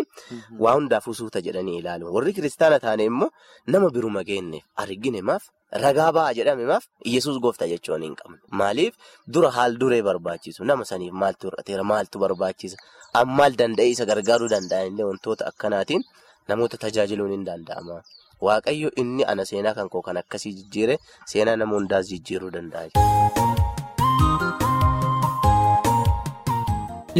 waa 0.64 0.74
hundaafuu 0.78 1.14
suuta 1.20 1.40
jedhanii 1.46 1.78
ilaalu. 1.80 2.12
Warri 2.14 2.32
kiristaana 2.38 2.78
taane 2.80 3.04
immoo 3.10 3.30
nama 3.66 3.88
biruma 3.94 4.22
geenyeef 4.30 4.64
arginemaaf 4.84 5.42
ragaa 5.84 6.10
ba'aa 6.16 6.34
jedhamemaaf 6.38 6.84
Iyyasuus 7.08 7.38
gooftaa 7.44 7.68
jechuun 7.72 8.02
hin 8.06 8.14
qabne. 8.20 8.38
Maaliif 8.50 8.94
dura 9.34 9.50
haal 9.56 9.78
duree 9.80 10.02
barbaachisu 10.10 10.64
nama 10.70 10.84
saniif 10.92 11.12
maaltu 11.22 11.48
hir'ateera 11.50 11.84
maaltu 11.92 12.18
barbaachisa 12.24 12.76
ammaal 13.22 13.56
danda'ee 13.62 13.90
isa 13.96 14.04
gargaaruu 14.12 14.48
danda'anillee 14.54 15.06
wantoota 15.10 15.46
akkanaatiin 15.52 16.04
namoota 16.48 16.76
tajaajiluun 16.86 17.30
hin 17.36 17.44
danda'ama. 17.50 18.00
Waaqayyo 18.46 18.90
inni 19.02 19.24
ana 19.34 19.44
seenaa 19.52 19.74
kan 19.80 19.88
koo 19.94 20.02
kan 20.08 20.16
akkasii 20.22 20.52
jijjiire 20.60 20.98
seenaa 21.32 21.56
nama 21.56 21.74
hundaas 21.80 22.06
jijjiiruu 22.12 22.50
danda'a. 22.56 23.77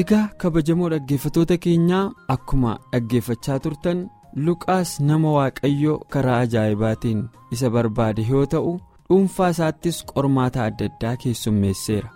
Egaa 0.00 0.28
kabajamoo 0.42 0.88
dhaggeeffatoota 0.92 1.56
keenyaa 1.64 2.04
akkuma 2.34 2.72
dhaggeeffachaa 2.92 3.58
turtan 3.66 4.00
Luqaas 4.46 4.90
nama 5.10 5.30
waaqayyoo 5.36 5.96
karaa 6.14 6.38
ajaa'ibaatiin 6.46 7.22
isa 7.56 7.70
barbaade 7.76 8.26
yoo 8.30 8.44
ta'u 8.54 8.72
dhuunfaa 9.08 9.48
isaattis 9.54 10.00
qormaata 10.10 10.64
adda 10.68 10.88
addaa 10.90 11.14
keessummeesseera 11.22 12.10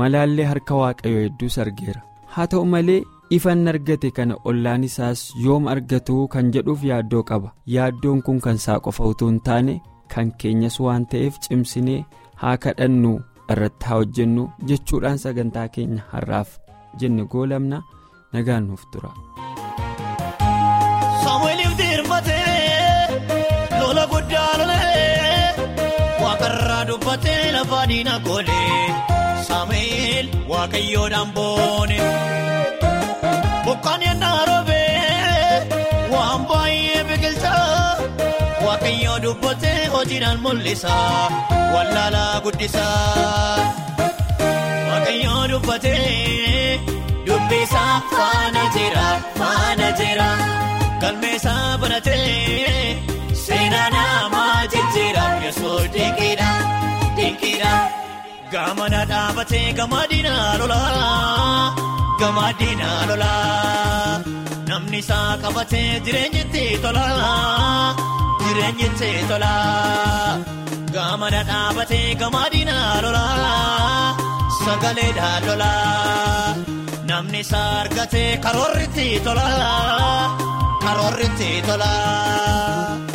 malaallee 0.00 0.46
harka 0.52 0.74
waaqayyoo 0.82 1.24
hedduus 1.26 1.58
argeera 1.66 2.00
haa 2.36 2.46
ta'u 2.54 2.64
malee 2.74 2.98
ifan 3.38 3.68
argate 3.74 4.10
kana 4.20 4.34
ollaan 4.52 4.84
isaas 4.88 5.26
yoom 5.44 5.68
argatu 5.74 6.16
kan 6.36 6.50
jedhuuf 6.56 6.84
yaaddoo 6.92 7.22
qaba 7.32 7.52
yaaddoon 7.76 8.22
kun 8.30 8.40
kan 8.48 8.56
isaa 8.62 8.80
qofa 8.88 9.04
utuu 9.12 9.28
hin 9.32 9.40
taane 9.50 9.76
kan 10.14 10.32
keenyas 10.42 10.80
waan 10.86 11.06
ta'eef 11.14 11.38
cimsinee 11.46 12.00
haa 12.42 12.56
kadhannu 12.66 13.12
irratti 13.52 13.86
haa 13.92 13.96
hojjennu 14.02 14.48
jechuudhaan 14.72 15.18
sagantaa 15.26 15.68
keenya 15.76 16.02
har'aaf. 16.12 16.50
Jenne 17.00 17.24
goolamna 17.32 17.78
nagaan 18.32 18.64
nuuf 18.68 18.82
tura. 18.92 19.10
Saamu'eeliif 21.24 21.72
dirmatee 21.80 22.48
lola 23.80 24.04
guddaa 24.12 24.52
lolee 24.60 25.54
waaqarraa 26.22 26.82
dubbatee 26.90 27.42
lafa 27.56 27.80
diina 27.90 28.14
goolee 28.26 28.80
Saamu'eel 29.48 30.26
waaqayyoodhaan 30.52 31.30
boone. 31.36 31.98
Bokkaan 33.64 34.02
yennaa 34.08 34.40
roobee 34.48 35.56
waan 36.14 36.42
baay'ee 36.50 37.02
biqilchaa 37.08 37.96
waaqayyoo 38.66 39.18
dubbatee 39.24 39.80
hojiidhaan 39.94 40.38
mul'isa 40.44 40.94
wallaalaa 41.74 42.34
guddisaa. 42.44 43.56
Waaqayyoo 45.12 45.44
dubbatee 45.50 46.80
dubbisaa 47.26 47.94
faana 48.12 48.62
jira 48.74 49.06
faana 49.38 49.88
jira 49.98 50.28
galmeessaa 51.02 51.76
banatee 51.82 52.96
seenaa 53.44 53.88
namaa 53.94 54.62
jijjiira 54.74 55.24
yesuus 55.44 55.84
dinqiidha 55.96 56.48
dinqiidha 57.18 57.72
gaamana 58.54 59.02
dhaabatee 59.12 59.66
gama 59.80 60.00
diinaa 60.12 60.48
lolaa 60.62 61.74
gama 62.22 62.46
diinaa 62.62 63.00
lolaa 63.10 64.16
namni 64.70 64.98
isaa 65.04 65.30
qabatee 65.44 65.88
jireenyitti 66.08 66.64
tolaa 66.86 67.94
jireenyitti 68.44 69.12
tolaa 69.30 70.38
gaamana 70.96 71.42
dhaabatee 71.52 72.06
gama 72.24 72.44
diinaa 72.56 72.90
lolaa. 73.06 74.21
Sagalee 74.64 75.12
daalolaa 75.16 76.54
namni 77.08 77.40
isaa 77.44 77.80
argatee 77.80 78.36
karoorritti 78.44 79.06
tolaa 79.24 80.36
karoorritti 80.84 81.48
tolaa. 81.66 82.96
Isa 83.00 83.11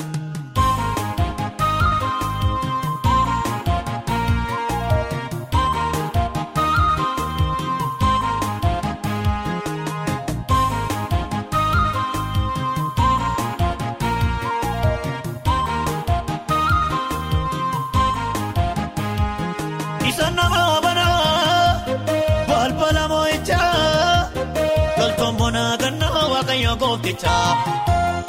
waaqayyo 26.68 26.76
gooftichaa 26.82 27.52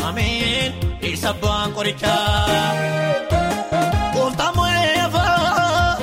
amiin 0.09 0.73
isa 1.03 1.31
bu'aan 1.41 1.71
qorichaa. 1.77 2.75
Gooftaan 4.15 4.55
afaa 5.07 5.99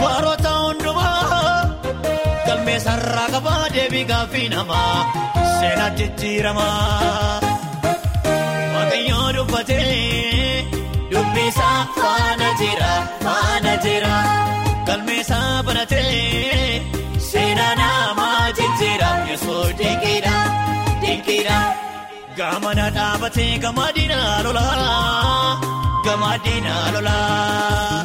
baroota 0.00 0.52
hundumaa 0.62 1.66
galmee 2.46 2.78
sarara 2.86 3.26
qabaa 3.34 3.64
deebii 3.74 4.04
gaaffii 4.10 4.48
namaa 4.54 4.98
seenaa 5.58 5.90
jijjiiramaa. 5.98 7.40
Waaqayyo 8.74 9.20
dubbatee 9.36 10.66
dubbisaa 11.10 11.78
faana 12.00 12.48
jira 12.60 12.92
faana 13.24 13.74
jira. 13.84 14.14
galmeessaa 14.86 15.62
banatee 15.66 16.82
seenaa 17.30 17.74
namaa 17.80 18.52
jijjiira 18.58 19.08
yesuus 19.30 19.70
dinqiidha 19.78 20.34
dinqiidha 21.34 21.58
gaamana 22.38 22.86
dhaabatee 22.96 23.52
gama 23.64 23.86
diinaa 23.96 24.42
lolaa 24.44 25.58
gama 26.06 26.30
diinaa 26.44 26.86
lolaa 26.94 28.04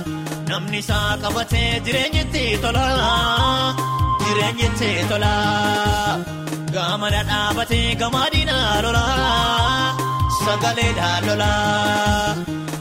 namni 0.49 0.79
isaa 0.83 1.17
qabatee 1.23 1.69
jireenyitti 1.85 2.43
tolaa 2.63 3.75
jireenyitti 4.23 4.89
tolaa 5.11 6.17
gaamana 6.75 7.21
dhaabatee 7.29 7.95
gama 8.01 8.23
diinaa 8.33 8.81
lolaa 8.85 9.95
sagalee 10.43 10.91
daalolaa 10.99 12.35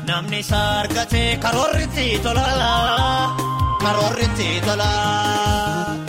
namni 0.09 0.39
isaa 0.45 0.69
argatee 0.81 1.31
karoorritti 1.45 2.07
tolaa. 2.25 3.37
karoorritti 3.83 4.49
tolaa. 4.67 6.08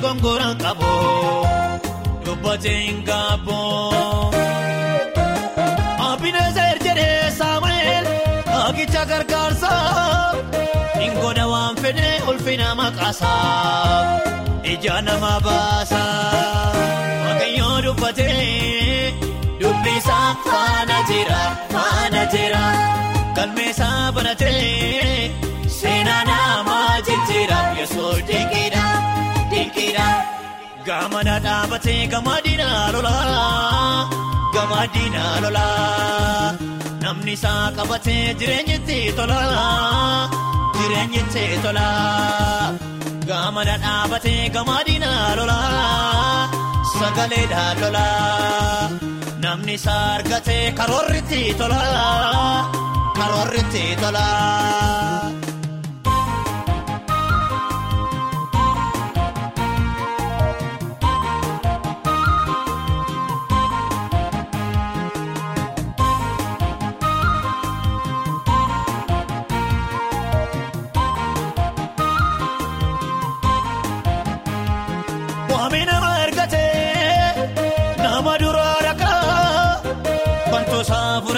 Isaatii 0.00 0.20
dogongoraan 0.20 0.56
qabu 0.58 0.90
dubbatee 2.24 2.80
hin 2.86 3.02
gaabbu. 3.04 3.58
Abineezer 6.08 6.76
jedhee 6.84 7.30
Saamu'eel 7.38 8.06
Agicha 8.66 9.04
gargaarsa 9.10 9.72
Ingoda 11.06 11.46
waan 11.52 11.76
fedhe 11.76 12.10
ulfina 12.30 12.74
maqaasa 12.74 13.32
Ija 14.72 15.00
nama 15.02 15.32
baasa 15.44 16.02
Waaqayyoo 17.24 17.82
dubbatee 17.84 19.12
dubbisaa 19.60 20.36
faana 20.46 20.98
jira 21.10 21.40
faana 21.74 22.22
jira. 22.34 22.64
Galmeessaa 23.36 24.12
banatee 24.12 25.30
seenaa 25.78 26.24
namaa 26.30 27.00
jijjiira 27.06 27.58
Yesuus 27.78 28.18
dinqiidha 28.28 28.59
Gaamana 30.90 31.34
dhaabatee 31.46 32.00
gamadiina 32.12 32.68
lolaa. 32.94 34.08
Gamadiina 34.54 35.24
lolaa 35.44 36.54
namni 37.02 37.32
isaa 37.38 37.64
qabatee 37.76 38.24
jireenyitti 38.40 38.98
tolaa 39.18 40.28
jireenyitti 40.78 41.44
tolaa 41.64 42.72
gaamana 43.30 43.76
dhaabatee 43.84 44.42
gamadiina 44.56 45.10
lolaa 45.38 46.48
sagaleedhaan 46.98 47.76
lolaa 47.82 48.90
namni 49.44 49.74
isaa 49.80 50.02
argatee 50.16 50.64
karoorritti 50.80 51.42
tolaa 51.60 52.70
karoorritti 53.18 53.84
tolaa. 54.02 55.39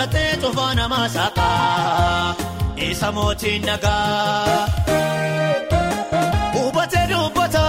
Fudhatee 0.03 0.37
cufaa 0.43 0.75
nama 0.75 1.01
saaqaa 1.15 2.35
isa 2.87 3.09
mootiin 3.17 3.63
nagaa. 3.67 4.69
Hubatee 6.55 7.05
dubbata 7.11 7.65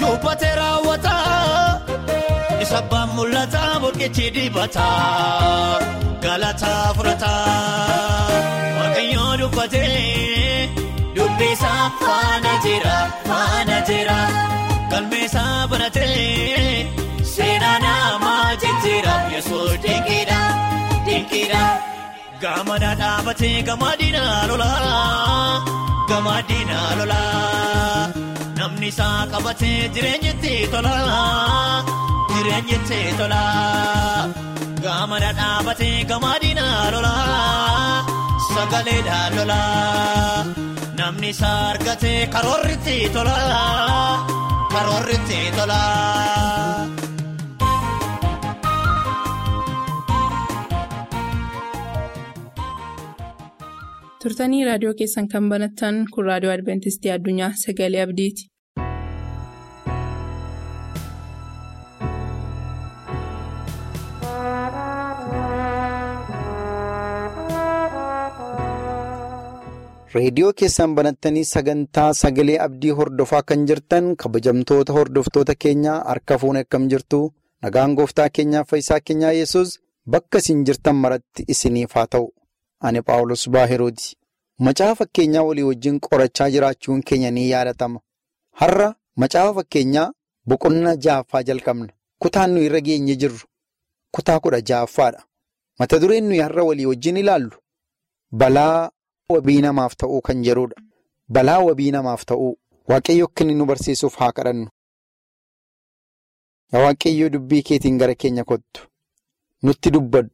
dubbatee 0.00 0.54
raawwata 0.60 1.14
isa 2.62 2.78
abbaan 2.82 3.08
mul'ata 3.16 3.62
burqichi 3.82 4.26
dibata 4.36 4.86
galataa 6.24 6.86
fudhata 6.96 7.32
waaqayyoo 8.78 9.32
dubbatee 9.40 10.70
dubbisaa 11.16 11.84
faana 12.04 12.52
jira 12.64 12.96
faana 13.28 13.78
jira. 13.90 14.18
Galmeessaa 14.90 15.68
banatee 15.70 16.86
seenaa 17.34 17.78
namaa 17.84 18.48
jijjiira 18.62 19.14
Yesuus 19.34 19.72
dinqiidha 19.84 20.40
dinqiidha. 21.12 21.64
Gaamana 22.42 22.90
dhaabatee 23.00 23.56
gamadiina 23.68 24.22
lolaa 24.50 25.62
gamadiina 26.10 26.78
lolaa 26.98 28.00
namni 28.58 28.88
isaa 28.92 29.20
qabatee 29.32 29.78
jireenyitti 29.94 30.54
tolaa 30.72 31.84
jireenyitti 32.32 33.00
tolaa. 33.20 34.26
Gaamana 34.84 35.30
dhaabatee 35.40 35.98
gamadiina 36.10 36.66
lolaa 36.94 38.04
sagaleedhaan 38.54 39.32
lolaa 39.38 40.44
namni 40.98 41.28
isaa 41.34 41.58
argatee 41.72 42.20
karoorritti 42.34 42.96
tolaa. 43.14 44.10
karoorritti 44.74 45.40
tolaa. 45.56 46.11
Turtanii 54.24 54.62
raadiyoo 54.68 54.94
keessan 55.00 55.28
kan 55.34 55.48
banattan 55.54 56.00
kun 56.16 56.28
raadiyoo 56.32 56.54
adventistii 56.58 57.14
addunyaa 57.16 57.52
sagalee 57.64 58.02
abdiiti. 58.06 58.48
reediyoo 70.14 70.52
keessan 70.60 70.94
banattanii 70.96 71.44
sagantaa 71.50 72.08
sagalee 72.22 72.58
abdii 72.66 72.90
hordofaa 72.98 73.42
kan 73.50 73.62
jirtan 73.70 74.10
kabajamtoota 74.22 74.92
hordoftoota 74.96 75.54
keenyaa 75.64 75.98
harka 76.10 76.38
fuun 76.42 76.56
akkam 76.62 76.88
jirtu 76.92 77.20
nagaan 77.66 77.94
gooftaa 78.00 78.28
keenyaa 78.38 78.64
fayyisaa 78.72 79.00
keenyaa 79.06 79.32
yesus 79.40 79.72
bakka 80.14 80.38
isin 80.44 80.64
jirtan 80.68 80.96
maratti 81.04 81.44
isiniif 81.54 81.94
haa 82.00 82.06
ta'u 82.16 82.28
ani 82.86 83.00
paawulos 83.06 83.42
baahirooti 83.54 84.16
macaafa 84.64 84.94
fakkeenyaa 85.00 85.42
walii 85.48 85.68
wajjin 85.70 86.00
qorachaa 86.06 86.50
jiraachuun 86.54 87.02
keenya 87.08 87.30
ni 87.30 87.50
yaadatama 87.50 87.98
har'a 88.60 88.88
macaafa 89.16 89.54
fakkeenyaa 89.58 90.12
boqonnaa 90.48 90.96
ja'affaa 91.04 91.42
jalqabna 91.48 91.92
kutaan 92.22 92.50
nu 92.54 92.60
irra 92.66 92.80
geenye 92.86 93.16
jirru 93.22 93.46
kutaa 94.14 94.40
kudha 94.40 94.60
ja'affaadha 94.70 95.20
mata 95.78 95.98
dureen 96.02 96.24
nuyi 96.28 96.42
har'a 96.46 96.68
walii 96.70 96.90
wajjin 96.92 97.16
ilaallu 97.22 97.56
balaa. 98.40 98.90
wabii 99.32 99.60
namaaf 99.60 99.96
ta'uu 99.96 100.20
kan 100.20 100.42
jedhudha. 100.46 100.76
Balaa 101.28 101.58
wabii 101.68 101.90
namaaf 101.96 102.24
ta'uu 102.30 102.58
waaqayyo 102.88 103.26
akka 103.26 103.44
nu 103.44 103.66
barsiisuuf 103.66 104.16
haa 104.20 104.32
kadhannu. 104.36 104.68
Yaa 106.72 106.82
waaqayyoo 106.86 107.28
dubbii 107.34 107.62
keetiin 107.68 107.98
gara 107.98 108.14
keenya 108.14 108.44
kottu. 108.44 108.80
Nutti 109.62 109.90
dubbadhu. 109.90 110.30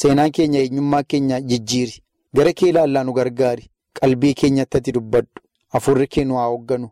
Seenaa 0.00 0.30
keenya 0.36 0.58
eenyummaa 0.64 1.02
keenya 1.10 1.36
jijjiiri. 1.40 1.96
Gara 2.34 2.52
kee 2.52 2.68
ilaallaa 2.72 3.04
nu 3.04 3.12
gargaari. 3.18 3.64
Qalbii 3.98 4.34
keenyatti 4.34 4.76
ati 4.78 4.92
dubbadhu. 4.92 5.40
Afurri 5.76 6.06
kee 6.12 6.24
nu 6.24 6.34
haa 6.36 6.48
hoogganu. 6.52 6.88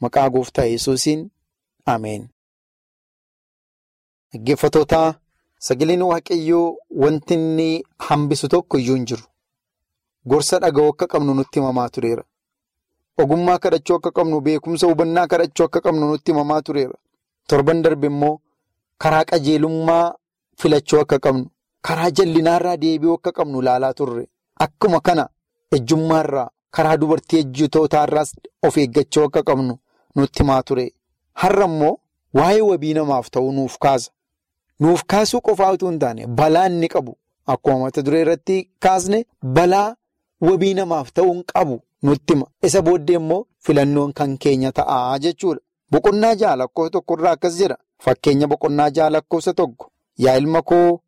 Maqaa 0.00 0.28
gooftaa 0.30 0.64
yesuusiin 0.72 1.20
Ameen. 1.92 2.28
Dhaggeeffatootaa 4.32 5.14
sagaleen 5.66 6.02
waaqayyoo 6.10 6.76
wanti 7.02 7.34
inni 7.34 7.68
hambisu 8.06 8.48
tokko 8.48 8.78
iyyuu 8.78 8.96
hin 8.96 9.04
jiru. 9.06 9.22
Gorsa 10.30 10.58
dhaga'uu 10.62 10.88
akka 10.92 11.06
qabnu 11.12 11.34
nutti 11.34 11.60
himamaa 11.60 11.88
tureera. 11.88 12.24
Ogummaa 13.22 13.58
kadhachuu 13.58 13.96
akka 13.96 14.10
qabnu 14.16 14.40
beekumsa 14.40 14.86
hubannaa 14.86 15.26
kadhachuu 15.26 15.64
akka 15.66 15.80
qabnu 15.80 16.04
nutti 16.10 16.32
himamaa 16.32 16.62
tureera. 16.62 16.94
Torban 17.48 17.82
darbe 17.82 18.06
immoo 18.06 18.40
karaa 18.98 19.24
qajeelummaa 19.30 20.14
filachuu 20.60 21.00
akka 21.00 21.18
qabnu 21.18 21.46
karaa 21.82 22.10
jallinaarraa 22.10 22.76
deebi'uu 22.76 23.14
akka 23.14 23.32
qabnu 23.32 23.60
ilaalaa 23.62 23.92
turre. 23.94 24.24
Akkuma 24.64 25.00
kana 25.00 25.28
ejjummaarraa 25.72 26.48
karaa 26.70 26.96
dubartii 26.96 27.38
ejjitootaarraas 27.44 28.30
of 28.66 28.76
eeggachuu 28.76 29.24
akka 29.24 29.42
qabnu 29.42 29.78
nutti 30.16 30.42
himaa 30.42 30.62
ture. 30.62 30.92
Har'a 31.34 31.64
immoo 31.64 31.96
waa'ee 32.34 32.60
wabii 32.70 32.94
namaaf 32.94 33.30
ta'uu 33.30 33.52
nuuf 33.52 33.78
kaasa. 33.78 34.10
Nuuf 34.80 35.02
kaasuu 35.06 35.40
qofaa 35.40 35.72
utuu 35.72 35.88
hin 35.90 35.98
taane 35.98 36.26
balaa 36.26 36.66
inni 36.66 36.88
qabu 36.88 37.16
akkuma 37.46 37.78
mata 37.78 38.02
duree 38.02 38.20
irratti 38.20 38.70
kaasne 38.80 39.24
balaa. 39.42 39.94
Wabii 40.40 40.74
namaaf 40.74 41.08
ta'uun 41.12 41.42
qabu 41.52 41.80
nutti 42.02 42.32
hima. 42.34 42.46
Isa 42.62 42.82
booddee 42.82 43.16
immoo 43.16 43.46
filannoon 43.64 44.12
kan 44.12 44.38
keenya 44.38 44.72
ta'a 44.72 45.18
jechuudha. 45.18 45.60
Boqonnaa 45.90 46.34
ja'a 46.34 46.56
lakkoofsa 46.56 46.90
tokkorraa 46.90 47.32
akkas 47.32 47.56
jedha. 47.58 47.76
Fakkeenya 48.04 48.46
boqonnaa 48.46 48.90
ja'a 48.96 49.10
lakkoofsa 49.10 49.54
tokko. 49.54 49.90
Yaa 50.18 50.36
ilma 50.36 50.62
koo 50.62 51.00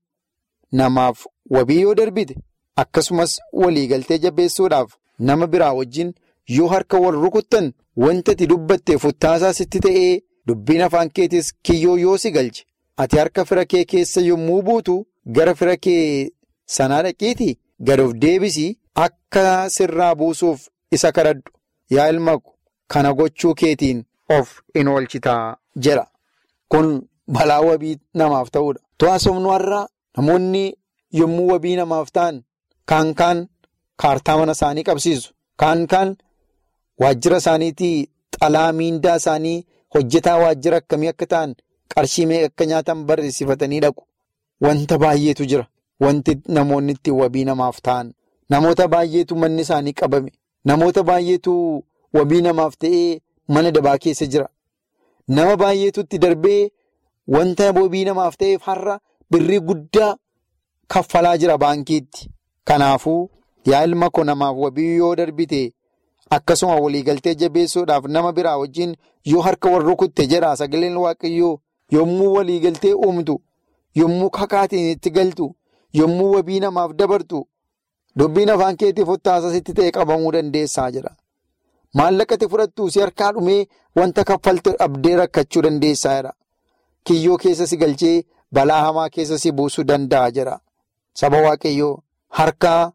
namaaf 0.72 1.26
wabii 1.56 1.80
yoo 1.80 1.94
darbite 2.00 2.34
akkasumas 2.82 3.32
waliigaltee 3.52 4.18
jabeessuudhaaf 4.24 4.92
nama 5.18 5.46
biraa 5.46 5.72
wajjin 5.78 6.12
yoo 6.56 6.68
harka 6.72 6.98
wal 7.04 7.14
rukuttan 7.24 7.72
wanta 7.96 8.32
ati 8.32 8.46
dubbattee 8.52 8.98
futtaasaa 9.04 9.52
sitti 9.52 9.80
ta'ee 9.86 10.20
dubbiin 10.46 10.82
afaan 10.86 11.10
keetis 11.16 11.54
kiyyoo 11.62 11.96
yoo 12.04 12.18
si 12.18 12.30
galche 12.36 12.64
ati 12.96 13.18
harka 13.18 13.44
fira 13.44 13.64
kee 13.64 13.84
keessa 13.94 14.20
yommuu 14.28 14.62
buutu 14.68 14.94
gara 15.36 15.54
fira 15.54 15.76
kee 15.76 16.30
sanaa 16.76 17.02
dhaqiitii 17.02 17.58
gad 17.86 18.00
of 18.00 18.12
deebisii. 18.22 18.76
Akka 18.94 19.70
sirraa 19.70 20.14
buusuuf 20.14 20.66
isa 20.92 21.12
kadhadhu 21.12 21.50
yaa 21.90 22.08
ilma 22.12 22.32
kana 22.92 23.12
gochuu 23.18 23.54
keetiin 23.60 24.02
of 24.28 24.48
in 24.74 24.88
oolchitaa 24.88 25.56
jedha. 25.84 26.06
Kun 26.68 26.88
balaa 27.28 27.60
wabii 27.60 27.96
namaaf 28.14 28.50
ta'udha. 28.50 28.80
To'aasofnu 28.98 29.48
har'aa 29.54 29.86
namoonni 30.20 30.64
yommuu 31.20 31.48
wabii 31.52 31.76
namaaf 31.76 32.08
ta'an 32.12 32.42
kaan 32.90 33.14
kaan 33.20 33.38
kaartaa 34.02 34.36
mana 34.38 34.52
isaanii 34.52 34.84
qabsiisu. 34.88 35.32
Kaan 35.60 35.86
kaan 35.86 36.16
waajjira 37.00 37.36
isaaniitii 37.42 38.08
xalaa 38.40 38.72
miindaa 38.72 39.16
isaanii 39.16 39.66
hojjetaa 39.94 40.36
waajjira 40.42 40.76
akkamii 40.82 41.08
akka 41.12 41.26
ta'an 41.32 41.50
qarshii 41.94 42.26
meeqa 42.26 42.46
akka 42.50 42.64
nyaatan 42.70 43.04
barreessifatanii 43.06 43.80
dhaqu. 43.84 44.02
Wanta 44.64 44.98
baay'eetu 44.98 45.44
jira. 45.50 45.66
Wanti 46.00 46.32
namoonni 46.48 46.92
ittiin 46.92 47.16
wabii 47.20 47.44
namaaf 47.44 47.76
ta'an. 47.82 48.12
Namoota 48.50 48.88
baay'eetu 48.88 49.36
manni 49.36 49.62
isaanii 49.62 49.92
qabame. 50.00 50.30
Namoota 50.64 51.02
baay'eetu 51.02 51.52
wabii 52.14 52.42
namaaf 52.42 52.74
ta'ee 52.78 53.20
mana 53.48 53.70
dabaa 53.70 53.98
keessa 53.98 54.26
jira. 54.26 54.48
Nama 55.28 55.56
baay'eetu 55.56 56.00
itti 56.00 56.18
darbee 56.18 56.70
wanta 57.28 57.72
wabii 57.80 58.04
namaaf 58.04 58.34
ta'eef 58.36 58.62
har'a 58.68 58.96
birrii 59.30 59.60
guddaa 59.60 60.16
kaffalaa 60.88 61.36
jira 61.38 61.58
baankiitti. 61.58 62.30
Kanaafuu 62.64 63.30
yaa 63.66 63.84
ilma 63.84 64.10
koo 64.10 64.24
namaaf 64.24 64.56
wabii 64.58 64.96
yoo 64.96 65.14
darbite 65.16 65.72
akkasuma 66.30 66.74
waliigaltee 66.76 67.34
jabeessuudhaaf 67.34 68.04
nama 68.04 68.32
biraa 68.32 68.56
wajjin 68.58 68.96
yoo 69.24 69.40
harka 69.42 69.70
wal 69.70 69.82
rukutte 69.82 70.26
jedha 70.26 70.56
sagaleen 70.56 70.96
waaqayyoo 70.96 71.58
yommuu 71.92 72.32
waliigaltee 72.34 72.92
uumtu 72.94 73.40
yommuu 73.94 74.30
kakaatiin 74.30 74.90
itti 74.90 75.10
galtu 75.10 75.54
yommuu 75.92 76.30
wabii 76.32 76.60
namaaf 76.60 76.92
dabartu 76.92 77.46
dubbiin 78.18 78.50
afaan 78.50 78.76
keetiif 78.76 79.06
hottaasasitti 79.08 79.72
ta'e 79.74 79.90
qabamuu 79.90 80.32
dandeessaa 80.32 80.90
jira. 80.90 81.10
Maallaqati 81.94 82.48
fudhattu 82.48 82.90
si 82.90 83.00
harkaa 83.00 83.32
dhumee 83.32 83.66
wanta 83.96 84.24
kaffalte 84.24 84.70
dhabdee 84.78 85.16
rakkachuu 85.16 85.62
dandeessaa 85.62 86.16
jira. 86.16 86.32
Kiyyoo 87.04 87.36
keessa 87.38 87.66
si 87.66 87.76
galchee 87.76 88.22
balaa 88.52 88.82
hamaa 88.84 89.08
keessa 89.10 89.38
si 89.38 89.52
buusuu 89.52 89.84
danda'a 89.84 90.30
jira. 90.30 90.60
Saba 91.14 91.38
waaqayyoo 91.42 91.98
harkaa 92.28 92.92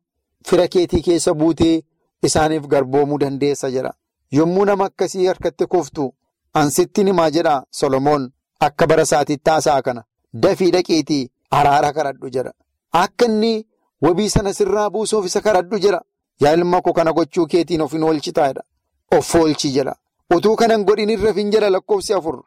fira 0.48 0.68
keetii 0.68 1.02
keessa 1.02 1.34
buutee 1.34 1.84
isaaniif 2.24 2.68
garboomuu 2.68 3.18
dandeessa 3.20 3.72
jira. 3.72 3.94
Yommuu 4.32 4.66
nama 4.66 4.86
akkasii 4.86 5.26
harkatti 5.28 5.66
kuftu 5.66 6.14
ansitti 6.54 7.04
himaa 7.06 7.30
jedha 7.32 7.64
Solomoon 7.72 8.32
akka 8.60 8.88
bara 8.88 9.04
isaatiitti 9.04 9.50
haasaa 9.50 9.82
kana 9.82 10.04
dafii 10.34 10.72
dhaqeetii 10.72 11.30
araara 11.52 11.94
kadhadhu 11.94 12.30
jira. 12.30 12.52
Akka 12.92 13.26
inni 13.26 13.66
wabii 14.02 14.30
sana 14.30 14.54
sirraa 14.54 14.90
buusuuf 14.90 15.26
isa 15.26 15.42
kadhadhu 15.42 15.80
jira. 15.80 16.02
Yaa 16.42 16.54
ilma 16.54 16.82
koo 16.82 16.94
kana 16.94 17.14
gochuu 17.14 17.48
keetiin 17.48 17.82
of 17.82 17.92
hin 17.92 18.04
oolchitaa 18.04 18.48
jedha. 18.48 18.64
Of 19.18 19.36
oolchi 19.36 19.72
jira. 19.72 19.96
Utuu 20.36 20.56
kanan 20.56 20.84
godhin 20.86 21.10
irra 21.10 21.34
fin 21.34 21.52
jira 21.52 21.70
lakkoofsi 21.70 22.14
afur. 22.14 22.44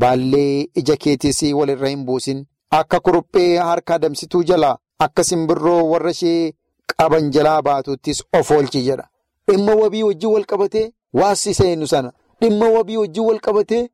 Baallee 0.00 0.66
ija 0.74 0.96
keetis 0.96 1.42
walirra 1.42 1.88
hin 1.88 2.04
buusin. 2.04 2.44
Akka 2.70 3.00
kuruphee 3.00 3.58
harka 3.58 3.94
adamsituu 3.94 4.42
jalaa 4.44 4.76
akka 4.98 5.24
simbirroo 5.24 5.82
warra 5.90 6.10
ishee 6.10 6.52
qaban 6.96 7.30
jalaa 7.32 7.62
baatuttis 7.62 8.22
of 8.38 8.50
oolchi 8.50 8.82
jedha. 8.88 9.08
Dhimma 9.48 9.74
wabii 9.74 10.02
wajjin 10.02 10.30
wal 10.32 10.44
qabatee 10.52 10.90
waassi 11.12 11.54
seenu 11.54 11.86
sana 11.86 12.12
dhimma 12.40 12.68
wabii 12.76 12.96
wajjin 12.96 13.24
wal 13.28 13.40
qabatee 13.40 13.88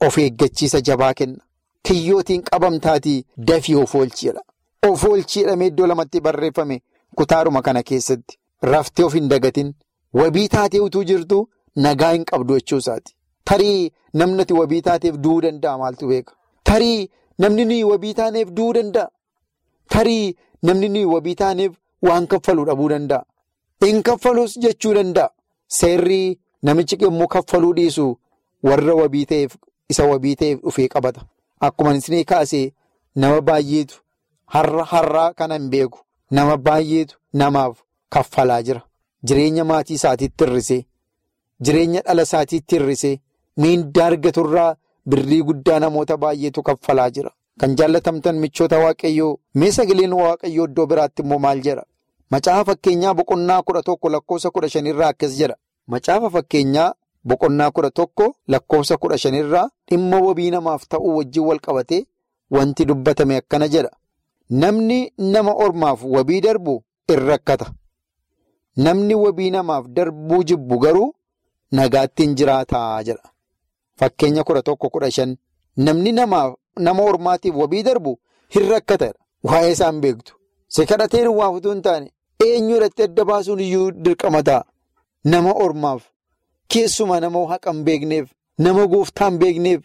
of 0.00 0.18
eeggachiisa 0.18 0.80
jabaa 0.80 1.14
kenna. 1.14 1.40
Kiyyootiin 1.82 2.42
qabamtaatii 2.50 3.24
dafii 3.36 3.74
of 3.74 3.94
oolchi 3.94 4.26
jedha. 4.26 4.42
Of 4.88 5.04
oolchi 5.04 5.40
jedhamee 5.40 5.66
iddoo 5.72 5.86
lamatti 5.86 6.20
barreeffame 6.20 6.82
kutaadhuma 7.16 7.62
kana 7.62 7.82
keessatti. 7.82 8.38
Raftee 8.62 9.04
of 9.04 9.14
hin 9.14 9.28
dagatin. 9.28 9.74
Wabii 10.14 10.48
taatee 10.48 10.80
utuu 10.80 11.04
jirtu 11.04 11.48
nagaa 11.76 12.12
hin 12.12 12.24
qabdu 12.24 12.54
jechuusaati. 12.58 13.13
Tarii 13.44 13.92
namni 14.14 14.42
ati 14.42 14.52
wabii 14.54 14.80
taateef 14.82 15.16
du'uu 15.24 15.40
danda'a 15.40 15.78
maaltu 15.78 16.06
beeka? 16.08 16.32
Tarii 16.64 17.10
namni 17.38 17.64
nuyi 17.64 17.84
wabii 17.84 18.14
taaneef 18.14 18.48
du'uu 18.56 18.72
danda'a? 18.72 19.10
Tarii 19.88 20.36
namni 20.62 20.88
nuyi 20.88 21.04
wabii 21.04 21.34
taaneef 21.34 21.72
waan 22.02 22.26
kaffaluu 22.26 22.64
dhabuu 22.64 22.88
danda'a? 22.88 23.24
Hin 23.84 24.02
kaffalus 24.02 24.56
jechuu 24.58 24.94
danda'a. 24.94 25.30
Seerri 25.68 26.40
namichi 26.62 26.96
yommuu 27.00 27.26
kaffaluu 27.28 27.72
dhiisu 27.74 28.06
warra 28.62 28.94
wabii 28.94 29.26
ta'eef 29.26 29.56
isa 29.88 30.04
wabii 30.12 30.34
ta'eef 30.36 30.60
dhufee 30.62 30.88
qabata. 30.88 31.20
Akkuma 31.60 31.94
isin 31.96 32.24
kaasee 32.24 32.72
nama 33.16 33.40
baay'eetu 33.40 34.00
har'a 34.46 34.84
har'aa 34.84 35.32
kana 35.34 35.54
hin 35.58 35.68
beeku. 35.70 35.98
Nama 36.30 36.56
baay'eetu 36.56 37.16
namaaf 37.32 37.76
kaffalaa 38.08 38.62
jira. 38.62 38.82
Jireenya 39.24 39.64
maatii 39.64 39.94
isaatiitti 39.94 40.44
hir'isee 40.44 40.82
jireenya 41.60 42.00
dhala 42.06 42.22
isaatiitti 42.22 42.76
hir'isee 42.78 43.20
miindaa 43.56 44.06
argaturraa 44.10 44.76
birrii 45.08 45.42
guddaa 45.48 45.78
namoota 45.80 46.16
baay'eetu 46.22 46.62
kaffalaa 46.68 47.10
jira. 47.10 47.30
Kan 47.60 47.74
jaallatamtan 47.78 48.36
michoota 48.42 48.78
waaqayyoo 48.84 49.32
mee 49.54 49.70
sagaleen 49.76 50.12
waaqayyoo 50.20 50.66
iddoo 50.70 50.86
biraatti 50.92 51.22
immoo 51.22 51.38
maal 51.38 51.60
jedha? 51.66 51.84
Macaafa 52.30 52.64
fakkeenyaa 52.70 53.14
boqonnaa 53.18 53.62
kudha 53.62 53.82
tokko 53.88 54.08
lakkoofsa 54.14 54.50
kudha 54.50 54.68
shanirraa 54.68 55.08
akkas 55.14 55.36
jedha. 55.40 55.56
Macaafa 55.86 56.30
fakkeenyaa 56.36 56.94
boqonnaa 57.28 57.70
kudha 57.70 57.90
tokko 57.90 58.26
lakkoofsa 58.48 58.96
kudha 58.96 59.18
shanirraa 59.18 59.68
dhimma 59.90 60.18
wabii 60.26 60.50
namaaf 60.54 60.82
ta'uu 60.88 61.16
wajjin 61.18 61.44
wal 61.48 61.60
qabatee 61.66 62.02
wanti 62.50 62.84
dubbatame 62.88 63.36
akkana 63.36 63.68
jedha. 63.68 63.90
Namni 64.50 64.98
nama 65.18 65.52
ormaaf 65.66 66.00
wabii 66.16 66.40
darbu 66.40 66.74
in 67.08 67.20
rakkata. 67.28 67.66
Namni 68.76 69.14
wabii 69.14 69.50
namaaf 69.50 69.86
darbuu 69.96 70.42
jibbu 70.44 70.78
garuu 70.78 71.14
nagaatti 71.72 72.22
hin 72.22 72.34
jiraataa 72.40 73.02
jedha. 73.02 73.30
Fakkeenya 74.00 74.44
kudha 74.44 74.62
tokko 74.62 74.88
kudha 74.90 75.10
shan 75.10 75.36
namni 75.76 76.12
nama 76.12 77.02
ormaatiif 77.10 77.54
wabii 77.54 77.82
darbu 77.82 78.18
hin 78.54 78.68
rakkata. 78.70 79.12
Waa'ee 79.44 79.72
isaan 79.72 80.00
beektu. 80.00 80.34
Si 80.68 80.86
kadhatee 80.86 81.24
duwwaaf 81.24 81.54
utuu 81.56 81.70
hin 81.72 81.82
taane 81.82 82.10
eenyu 82.46 82.76
irratti 82.76 83.02
adda 83.02 83.24
baasuun 83.24 83.60
iyyuu 83.60 83.90
dirqama 84.04 84.42
ta'a. 84.42 84.64
Nama 85.24 85.52
ormaaf 85.64 86.02
keessumaa 86.68 87.20
nama 87.20 87.46
haqa 87.48 87.72
hin 87.72 87.84
beekneef 87.84 88.26
nama 88.58 88.86
gooftaa 88.86 89.28
hin 89.30 89.38
beekneef 89.38 89.82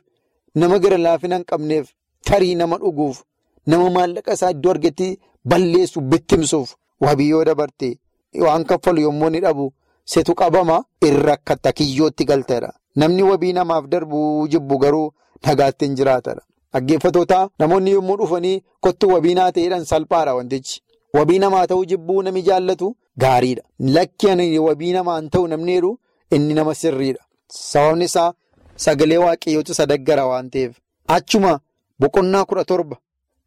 nama 0.56 0.80
gara 0.80 0.98
laafina 0.98 1.36
hin 1.36 1.46
qabneef 1.52 1.88
tarii 2.30 2.56
nama 2.56 2.78
dhuguuf 2.84 3.22
nama 3.68 3.90
maallaqa 3.98 4.34
isaa 4.40 4.52
iddoo 4.56 4.72
argatti 4.72 5.10
balleessu 5.46 6.02
bittimsuuf 6.02 6.76
wabii 7.02 7.30
yoo 7.30 7.44
dabarte. 7.46 7.98
Waan 8.46 8.66
kaffalu 8.66 9.02
yommuu 9.02 9.28
inni 9.28 9.40
dhabu 9.46 9.72
setu 10.06 10.36
qabama 10.36 10.84
irra 11.08 11.24
rakkata 11.32 11.72
kiyyootti 11.74 12.26
galteedha. 12.26 12.74
Namni 13.00 13.24
wabii 13.30 13.54
namaaf 13.58 13.86
darbu 13.94 14.48
jibbu 14.52 14.78
garuu 14.84 15.12
nagaatti 15.46 15.86
hin 15.86 15.96
jiraatadha. 16.00 16.42
Dhaggeeffattoota 16.74 17.40
namoonni 17.60 17.92
yommuu 17.92 18.18
dhufanii 18.22 18.62
kottu 18.84 19.10
wabii 19.14 19.34
naa 19.40 19.52
ta'edhaan 19.52 19.86
salphaadha 19.92 20.36
wantichi. 20.40 20.82
Wabii 21.14 21.40
namaa 21.44 21.68
ta'uu 21.68 21.86
jibbuu 21.92 22.22
nami 22.24 22.42
jaallatu 22.50 22.96
gaariidha. 23.18 23.64
Lakki 23.80 24.30
ani 24.32 24.60
wabii 24.68 24.92
namaan 24.98 25.30
ta'u 25.30 25.48
namni 25.48 25.74
jedhu 25.78 25.92
inni 26.32 26.54
nama 26.54 26.76
sirriidha. 26.76 27.22
Sababni 27.48 28.06
isaa 28.06 28.34
sagalee 28.76 29.18
waaqayyootu 29.26 29.74
sadaggara 29.80 30.26
waan 30.28 30.50
ta'eef. 30.50 30.74
Achuma 31.08 31.60
boqonnaa 32.00 32.46
kudha 32.46 32.66
torba 32.66 32.98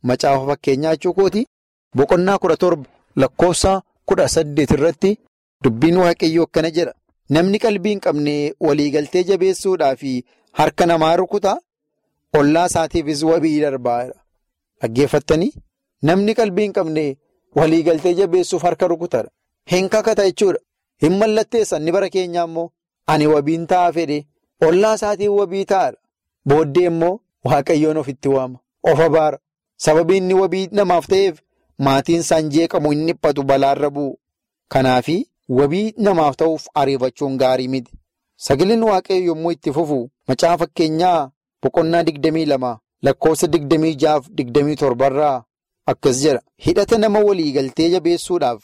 macaafa 0.03 0.47
fakkeenyaa 0.47 0.95
jechuukooti. 0.97 1.47
Boqonnaa 1.97 2.38
kudha 2.38 2.57
torba 2.57 2.87
lakkoofsa. 3.17 3.83
kudha 4.09 4.25
saddeet 4.29 4.71
irratti 4.75 5.11
dubbiin 5.65 5.97
waaqayyoo 6.03 6.45
akkana 6.49 6.71
jedha. 6.77 6.93
Namni 7.35 7.59
qalbii 7.64 7.92
hin 7.95 8.01
qabne 8.07 8.35
waliigaltee 8.68 9.23
jabeessuudhaa 9.31 9.97
fi 10.01 10.12
harka 10.61 10.87
namaa 10.90 11.16
rukutaa 11.21 11.57
ollaa 12.40 12.66
isaatiifis 12.71 13.23
wabii 13.31 13.61
darbaa. 13.64 14.01
Dhaggeeffattanii 14.83 15.53
namni 16.11 16.35
qalbii 16.40 16.62
hin 16.68 16.73
qabne 16.79 17.05
waliigaltee 17.61 18.14
jabeessuuf 18.21 18.62
harka 18.68 18.87
rukutadha. 18.95 19.31
Hin 19.71 19.88
kakata 19.88 20.25
jechuudha. 20.29 20.61
Hin 21.03 21.16
mallatteessan 21.23 21.83
ni 21.83 21.92
bara 21.92 22.09
keenyaa 22.16 22.45
immoo 22.51 22.68
ani 23.12 23.27
wabiin 23.35 23.66
ta'a 23.66 23.92
fedhe 23.92 24.18
ollaa 24.66 24.95
isaatiin 25.01 25.31
wabii 25.38 25.64
ta'adha. 25.73 25.99
Booddee 26.49 26.87
immoo 26.90 27.14
waaqayyoon 27.45 27.97
ofitti 28.03 28.29
waama. 28.29 28.59
Of 28.83 29.01
abaara. 29.01 29.38
Sababii 29.77 30.16
inni 30.23 30.35
wabii 30.35 30.68
namaaf 30.81 31.07
ta'eef. 31.14 31.38
Maatiin 31.79 32.21
isaan 32.27 32.51
jeeqamu 32.57 32.90
hin 32.90 33.07
dhiphatu 33.07 33.42
balaarra 33.42 33.90
bu'u. 33.90 34.18
Kanaafi 34.68 35.16
wabii 35.59 35.95
namaaf 36.07 36.37
ta'uuf 36.41 36.65
ariifachuun 36.81 37.37
gaarii 37.43 37.69
miti. 37.75 37.93
Sagaleen 38.47 38.83
waaqayyo 38.88 39.25
yommuu 39.31 39.53
itti 39.57 39.73
fufu 39.77 39.99
macaafa 40.29 40.59
fakkeenyaa 40.65 41.31
boqonnaa 41.62 42.03
digdamii 42.09 42.45
lama 42.53 42.71
lakkoofsa 43.07 43.47
digdamii 43.55 43.95
jaaf 44.03 44.29
digdamii 44.38 44.77
torbarraa 44.83 45.45
akkas 45.93 46.17
jedha. 46.23 46.43
Hidhata 46.67 46.99
nama 46.99 47.19
waliigaltee 47.29 47.88
jabeessuudhaaf 47.95 48.62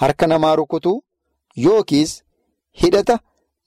harka 0.00 0.26
namaa 0.26 0.56
rukutu 0.56 0.92
yookiis 1.64 2.12
hidhata 2.82 3.18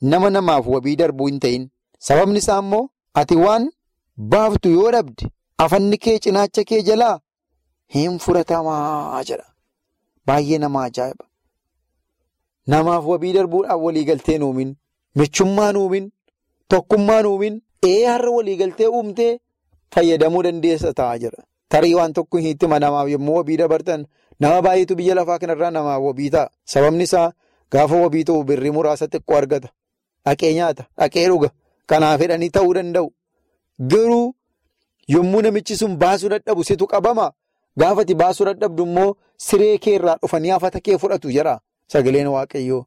nama 0.01 0.29
namaaf 0.29 0.67
wabii 0.67 0.95
darbuu 0.95 1.27
hin 1.27 1.39
ta'in. 1.39 1.69
Sababni 1.99 2.37
isaa 2.43 2.59
immoo 2.59 2.89
ati 3.13 3.35
waan 3.35 3.69
baaftu 4.17 4.69
yoo 4.69 4.91
dhabde 4.91 5.29
afanni 5.57 5.97
kee 5.97 6.19
cinaacha 6.19 6.63
kee 6.63 6.81
jalaa. 6.89 7.19
Hin 7.93 8.19
furatamaa 8.19 9.23
jedha. 9.23 9.45
Baay'ee 10.27 10.57
nama 10.57 10.83
ajaa'iba. 10.83 11.25
Namaaf 12.67 13.05
wabii 13.05 13.33
darbuudhaaf 13.33 13.81
waliigaltee 13.81 14.37
nuumin, 14.37 14.75
michummaa 15.15 15.71
nuumin, 15.73 16.11
tokkummaa 16.67 17.21
nuumin, 17.21 17.61
ee 17.87 18.05
har'a 18.05 18.31
waliigaltee 18.31 18.87
uumtee 18.87 19.39
fayyadamuu 19.95 20.43
dandeessa 20.43 20.93
ta'a 20.93 21.17
jedha. 21.19 21.43
Tarii 21.69 21.93
waan 21.95 22.13
tokko 22.13 22.37
hin 22.37 22.57
hima 22.61 22.79
namaaf 22.79 23.09
yommuu 23.09 23.35
wabii 23.35 23.57
dabartan 23.57 24.05
nama 24.39 24.61
baay'eetu 24.61 24.95
biyya 24.95 25.15
lafaa 25.15 25.39
kanarraa 25.39 25.71
namaaf 25.71 26.01
wabii 26.03 26.29
ta'a. 26.29 26.49
Sababni 26.65 27.03
isaa 27.03 27.31
gaafa 27.71 27.95
wabii 28.01 28.23
ta'u 28.23 28.43
birrii 28.43 28.71
muraasa 28.71 29.07
xiqqoo 29.07 29.37
argata. 29.37 29.69
dhaqee 30.25 30.53
nyaata 30.53 30.83
dhaqee 30.99 31.27
dhuga 31.29 31.49
kanaaf 31.89 32.19
fedhanii 32.21 32.49
ta'uu 32.49 32.73
danda'u 32.77 33.07
garuu 33.91 34.33
yommuu 35.13 35.41
namichi 35.45 35.75
sun 35.77 35.97
baasuu 36.03 36.29
dadhabu 36.33 36.63
situ 36.63 36.87
qabama 36.93 37.27
gaafati 37.79 38.15
baasuu 38.21 38.45
dadhabdu 38.49 38.83
immoo 38.87 39.11
siree 39.47 39.77
kee 39.83 39.93
irraa 39.99 40.15
dhufanii 40.21 40.49
hafata 40.55 40.79
kee 40.87 40.97
fudhatu 41.03 41.29
jedha 41.35 41.59
sagaleen 41.93 42.27
waaqayyoo. 42.35 42.83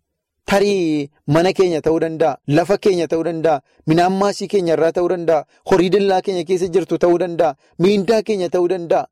Tarii 0.48 1.10
mana 1.34 1.52
keenya 1.52 1.80
ta'uu 1.86 2.00
danda'a 2.04 2.38
lafa 2.56 2.76
keenya 2.84 3.06
ta'uu 3.12 3.24
danda'a 3.28 3.60
midhaan 3.88 4.14
maasii 4.20 4.48
keenya 4.52 4.72
irraa 4.76 4.92
ta'uu 4.96 5.08
danda'a 5.12 5.44
horii 5.70 5.90
dallaa 5.94 6.20
keenya 6.26 6.44
keessa 6.48 6.68
jirtu 6.74 6.98
ta'uu 7.02 7.18
danda'a 7.22 7.56
miindaa 7.82 8.22
keenya 8.28 8.48
ta'uu 8.54 8.68
danda'a 8.72 9.04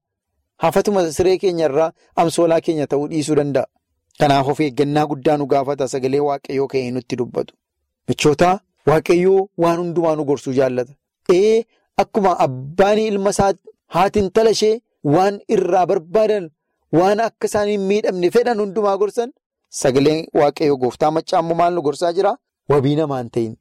hafatuma 0.64 1.05
siree 1.18 1.37
keenya 1.42 1.66
irraa 1.68 1.90
amsoolaa 2.22 2.61
keenya 2.66 2.87
ta'uu 2.92 3.09
dhiisuu 3.12 3.37
danda'a. 3.40 3.66
Kanaaf 4.20 4.49
of 4.53 4.61
eeggannaa 4.66 5.07
guddaa 5.11 5.37
nu 5.37 5.46
gaafata 5.53 5.88
sagalee 5.92 6.22
waaqayyoo 6.29 6.68
ka'ee 6.72 6.90
nutti 6.96 7.16
dubbatu. 7.20 7.53
Michoota 8.09 8.51
waaqayyoo 8.90 9.49
waan 9.62 9.79
hundumaa 9.83 10.16
nu 10.16 10.25
gorsuu 10.25 10.55
jaallata. 10.59 10.92
Ee 11.38 11.64
akkuma 12.03 12.33
abbaan 12.46 12.99
ilma 12.99 13.31
isaa 13.37 13.53
haati 13.94 14.18
intala 14.25 14.51
ishee 14.57 14.81
waan 15.14 15.35
irraa 15.55 15.87
barbaadan 15.90 16.44
waan 16.99 17.20
akka 17.29 17.46
isaan 17.51 17.68
hin 17.72 17.81
miidhamne 17.90 18.31
fedhan 18.37 18.59
hundumaa 18.64 18.96
gorsan. 19.03 19.31
Sagaleen 19.68 20.26
waaqayyoo 20.35 20.76
gooftaa 20.76 21.11
maccaa 21.11 21.40
immoo 21.40 21.57
maal 21.61 21.74
nu 21.74 21.83
gorsaa 21.83 22.12
jira? 22.12 22.37
Wabii 22.68 22.96
namaa 22.96 23.18
hin 23.20 23.31
ta'in. 23.31 23.57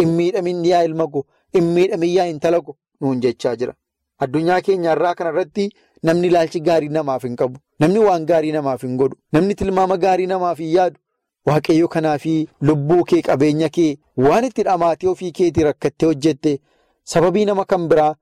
Hin 0.00 0.08
miidhamin 0.16 0.64
yaa 0.64 0.82
ilma 0.84 1.06
koo, 1.08 1.24
hin 1.54 1.64
miidhamin 1.76 2.12
yaa 2.14 2.26
intala 2.32 2.60
koo 2.60 2.76
nuun 3.00 3.20
jechaa 3.20 3.56
jira. 3.56 3.74
Addunyaa 4.18 4.60
keenya 4.60 4.92
irraa 4.92 5.14
kanarratti 5.14 5.70
namni 6.02 6.28
ilaalchi 6.28 6.60
gaarii 6.60 6.88
namaaf 6.98 7.22
hin 7.28 7.36
qabu. 7.36 7.58
Namni 7.80 7.98
waan 7.98 8.26
gaarii 8.26 8.52
namaaf 8.52 8.82
hin 8.82 8.96
godhu. 8.96 9.16
Namni 9.32 9.54
tilmaama 9.54 9.96
gaarii 10.04 10.26
namaaf 10.26 10.58
hin 10.58 10.72
yaadu. 10.76 10.98
Waaqayyo 11.46 11.88
kanaafi 11.88 12.48
lubbuu 12.60 13.04
kee 13.04 13.22
qabeenya 13.22 13.68
kee 13.68 13.90
waan 14.28 14.44
itti 14.44 14.62
dhamaatee 14.68 15.08
ofii 15.08 15.32
keetii 15.32 15.66
rakkattee 15.68 16.06
hojjette 16.06 16.58
sababii 17.04 17.44
nama 17.44 17.64
kan 17.64 17.88
biraa 17.88 18.14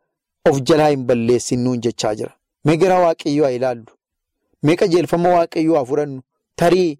of 0.51 0.61
jalaa 0.71 0.89
hin 0.89 1.07
balleessin 1.07 1.65
nuun 1.65 1.81
jechaa 1.87 2.15
jira. 2.15 2.33
Mee 2.65 2.77
waaqayyoo 3.07 3.47
haa 3.47 3.57
ilaallu. 3.61 3.87
Mee 4.63 4.77
qajeelfama 4.77 5.29
waaqayyoo 5.39 5.77
haa 5.77 5.85
fudhannu. 5.85 6.23
Tarii. 6.57 6.99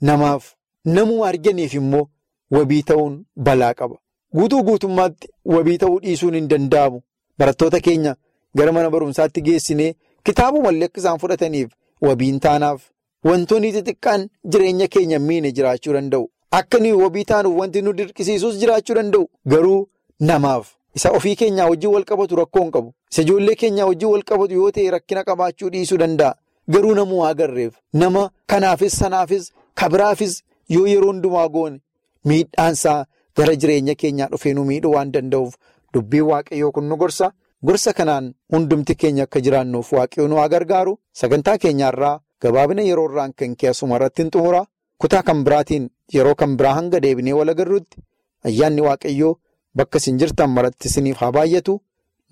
Namaaf 0.00 0.54
namuma 0.84 1.26
arganiif 1.28 1.74
immoo 1.74 2.06
wabii 2.50 2.82
ta'uun 2.82 3.24
balaa 3.36 3.74
qaba. 3.74 3.96
Guutuu 4.34 4.62
guutummaatti 4.62 5.28
wabii 5.44 5.78
ta'uu 5.78 5.98
dhiisuun 6.00 6.34
hin 6.34 6.48
danda'amu. 6.48 7.00
Barattoota 7.38 7.80
keenya 7.80 8.14
gara 8.56 8.72
mana 8.72 8.90
barumsaatti 8.90 9.42
geessinee 9.42 9.94
kitaabumallee 10.24 10.86
akka 10.90 11.00
isaan 11.00 11.18
fudhataniif 11.18 11.70
wabiin 12.02 12.40
taanaaf 12.40 12.80
wantoonni 13.24 13.72
xixiqqaan 13.72 14.28
jireenya 14.52 14.88
keenya 14.88 15.18
miine 15.18 15.52
jiraachuu 15.52 15.92
danda'u. 15.98 16.30
Akka 16.50 16.78
nuyi 16.78 16.92
wabii 17.02 17.24
taanuuf 17.24 17.58
wanti 17.60 17.82
nu 17.82 17.92
dirqisiisus 17.92 18.58
jiraachuu 18.60 18.94
danda'u. 18.94 19.28
Garuu 19.46 19.88
namaaf 20.20 20.74
isa 20.94 21.10
ofii 21.10 21.36
keenyaa 21.36 21.68
wajjin 21.70 21.90
wal 21.90 22.04
rakkoo 22.04 22.62
hin 22.62 22.70
qabu. 22.70 22.94
Isa 23.10 23.22
ijoollee 23.22 23.54
keenyaa 23.54 23.86
wajjin 23.86 24.08
wal 24.08 24.52
yoo 24.52 24.70
ta'e 24.70 24.90
rakkina 24.90 25.24
qabaachuu 25.24 25.70
dhiisuu 25.70 25.98
danda'a. 25.98 26.34
Garuu 26.70 26.94
namuu 26.94 27.24
agarreef 27.26 27.74
nama 27.92 28.30
kanaafis 28.46 28.98
sanaafis. 28.98 29.52
Kabiraafis 29.78 30.42
yoo 30.74 30.86
yeroo 30.92 31.10
hundumaa 31.12 31.48
goone 31.48 31.80
miidhaansaa 32.28 33.04
gara 33.36 33.54
jireenya 33.62 33.94
keenyaa 33.94 34.28
dhufee 34.32 34.54
nu 34.54 34.64
miidhuu 34.70 34.92
waan 34.94 35.12
danda'uuf 35.16 35.54
dubbiin 35.94 36.26
waaqayyoo 36.30 36.72
kun 36.72 36.88
nu 36.88 36.96
gorsa. 36.96 37.30
Gorsa 37.66 37.92
kanaan 37.92 38.34
hundumti 38.52 38.94
keenya 38.94 39.22
akka 39.28 39.40
jiraannuuf 39.40 39.92
waaqayyoo 39.92 40.28
nu 40.28 40.36
haa 40.40 40.48
gargaaru. 40.54 40.98
Sagantaa 41.20 41.58
keenyaarraa 41.58 42.20
gabaabina 42.42 42.82
yeroo 42.88 43.06
irraan 43.10 43.32
kan 43.38 43.56
keessuma 43.56 43.96
irratti 43.96 44.22
hin 44.22 44.30
xumura. 44.30 44.64
Kutaa 44.98 45.22
kan 45.22 45.44
biraatiin 45.44 45.88
yeroo 46.14 46.34
kan 46.34 46.56
biraa 46.56 46.74
hanga 46.78 47.00
deebinee 47.02 47.32
wal 47.40 47.48
agarruutti 47.54 48.02
ayyaanni 48.50 48.82
waaqayyoo 48.88 49.34
bakka 49.76 49.98
isin 50.02 50.18
jirtan 50.18 50.50
maratti 50.50 50.88
isiniif 50.88 51.16
haa 51.22 51.32
baay'atu. 51.38 51.80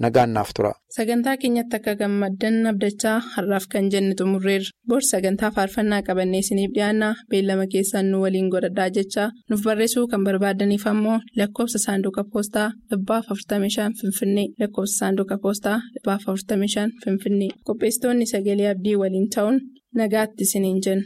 Nagaan 0.05 0.33
naaf 0.37 0.51
tura. 0.57 0.73
Sagantaa 0.97 1.37
keenyatti 1.41 1.77
akka 1.79 1.95
gammaddan 2.01 2.67
abdachaa 2.71 3.15
har'aaf 3.35 3.65
kan 3.73 3.87
jenne 3.93 4.15
xumurreerra. 4.19 4.69
Bor 4.89 5.01
sagantaa 5.11 5.51
faarfannaa 5.57 6.03
qabannee 6.09 6.41
isiniif 6.45 6.73
dhiyaanna 6.77 7.09
beellama 7.31 7.67
keessaan 7.75 8.11
nu 8.11 8.21
waliin 8.25 8.51
godhadhaa 8.55 8.89
jechaa 8.97 9.29
nuuf 9.51 9.63
barreessuu 9.67 10.05
kan 10.13 10.25
barbaadaniif 10.29 10.87
ammoo 10.93 11.19
lakkoofsa 11.39 11.79
saanduqa 11.87 12.25
poostaa 12.33 12.69
dhibbaaf 12.91 13.25
45 13.33 13.91
finfinnee 14.01 14.47
lakkoofsa 14.61 14.97
saanduqa 15.01 15.39
poostaa 15.45 15.79
dhibbaaf 15.95 16.23
45 16.29 16.89
finfinnee 17.05 17.51
qopheessitoonni 17.67 18.27
sagalee 18.35 18.69
abdii 18.75 18.97
waliin 19.03 19.29
ta'uun 19.35 19.61
nagaatti 20.01 20.43
isiniin 20.49 20.81
jenna. 20.87 21.05